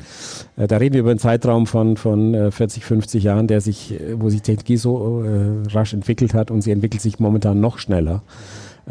Äh, 0.56 0.66
da 0.66 0.78
reden 0.78 0.94
wir 0.94 1.00
über 1.02 1.10
einen 1.10 1.20
Zeitraum 1.20 1.66
von, 1.66 1.96
von 1.96 2.34
äh, 2.34 2.50
40, 2.50 2.84
50 2.84 3.22
Jahren, 3.22 3.46
der 3.46 3.60
sich, 3.60 3.94
wo 4.14 4.28
sich 4.28 4.42
Technologie 4.42 4.76
so 4.76 5.24
rasch 5.72 5.94
entwickelt 5.94 6.34
hat 6.34 6.50
und 6.50 6.62
sie 6.62 6.70
entwickelt 6.70 7.00
sich 7.02 7.18
momentan 7.18 7.60
noch 7.60 7.78
schneller. 7.78 8.22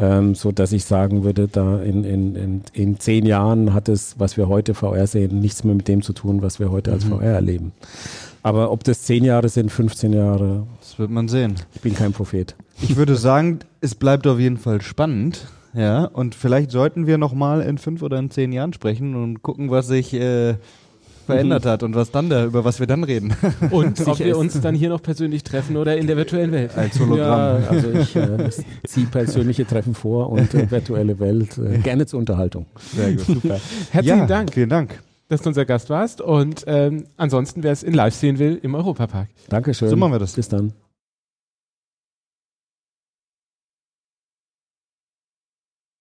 Ähm, 0.00 0.34
so 0.34 0.50
dass 0.50 0.72
ich 0.72 0.86
sagen 0.86 1.24
würde, 1.24 1.46
da 1.46 1.82
in, 1.82 2.04
in, 2.04 2.34
in, 2.34 2.62
in 2.72 2.98
zehn 2.98 3.26
Jahren 3.26 3.74
hat 3.74 3.90
es, 3.90 4.18
was 4.18 4.38
wir 4.38 4.48
heute 4.48 4.72
VR 4.72 5.06
sehen, 5.06 5.40
nichts 5.40 5.62
mehr 5.62 5.74
mit 5.74 5.88
dem 5.88 6.00
zu 6.00 6.14
tun, 6.14 6.40
was 6.40 6.58
wir 6.58 6.70
heute 6.70 6.90
als 6.90 7.04
mhm. 7.04 7.18
VR 7.18 7.34
erleben. 7.34 7.72
Aber 8.42 8.72
ob 8.72 8.82
das 8.84 9.02
zehn 9.02 9.24
Jahre 9.24 9.50
sind, 9.50 9.70
15 9.70 10.14
Jahre. 10.14 10.66
Das 10.80 10.98
wird 10.98 11.10
man 11.10 11.28
sehen. 11.28 11.56
Ich 11.74 11.82
bin 11.82 11.94
kein 11.94 12.12
Prophet. 12.12 12.56
Ich 12.80 12.96
würde 12.96 13.14
sagen, 13.16 13.58
es 13.82 13.94
bleibt 13.94 14.26
auf 14.26 14.38
jeden 14.38 14.56
Fall 14.56 14.80
spannend. 14.80 15.46
Ja, 15.74 16.04
und 16.04 16.34
vielleicht 16.34 16.70
sollten 16.70 17.06
wir 17.06 17.18
nochmal 17.18 17.60
in 17.60 17.78
fünf 17.78 18.02
oder 18.02 18.18
in 18.18 18.30
zehn 18.30 18.52
Jahren 18.52 18.72
sprechen 18.72 19.14
und 19.14 19.42
gucken, 19.42 19.70
was 19.70 19.86
sich 19.86 20.14
äh, 20.14 20.54
verändert 21.30 21.66
hat 21.66 21.82
und 21.82 21.94
was 21.94 22.10
dann 22.10 22.28
da, 22.28 22.44
über 22.44 22.64
was 22.64 22.80
wir 22.80 22.86
dann 22.86 23.04
reden. 23.04 23.34
Und 23.70 24.06
ob 24.06 24.18
wir 24.18 24.36
uns 24.36 24.60
dann 24.60 24.74
hier 24.74 24.88
noch 24.88 25.02
persönlich 25.02 25.42
treffen 25.42 25.76
oder 25.76 25.96
in 25.96 26.06
der 26.06 26.16
virtuellen 26.16 26.52
Welt. 26.52 26.76
Als 26.76 26.98
Hologramm. 26.98 27.62
Ja, 27.62 27.68
also 27.68 27.90
ich 27.90 28.16
äh, 28.16 28.50
ziehe 28.86 29.06
persönliche 29.06 29.66
Treffen 29.66 29.94
vor 29.94 30.30
und 30.30 30.54
äh, 30.54 30.70
virtuelle 30.70 31.18
Welt 31.18 31.58
äh, 31.58 31.78
gerne 31.78 32.06
zur 32.06 32.18
Unterhaltung. 32.18 32.66
Sehr 32.94 33.12
gut, 33.12 33.26
super. 33.26 33.60
Herzlichen 33.90 34.18
ja, 34.18 34.26
Dank. 34.26 34.52
Vielen 34.54 34.68
Dank 34.68 34.98
dass 35.28 35.42
du 35.42 35.48
unser 35.48 35.64
Gast 35.64 35.88
warst. 35.90 36.20
Und 36.20 36.64
ähm, 36.66 37.04
ansonsten, 37.16 37.62
wer 37.62 37.70
es 37.70 37.84
in 37.84 37.94
live 37.94 38.14
sehen 38.14 38.40
will, 38.40 38.58
im 38.62 38.74
Europapark. 38.74 39.28
Dankeschön. 39.48 39.88
So 39.88 39.96
machen 39.96 40.12
wir 40.12 40.18
das. 40.18 40.32
Bis 40.32 40.48
dann. 40.48 40.72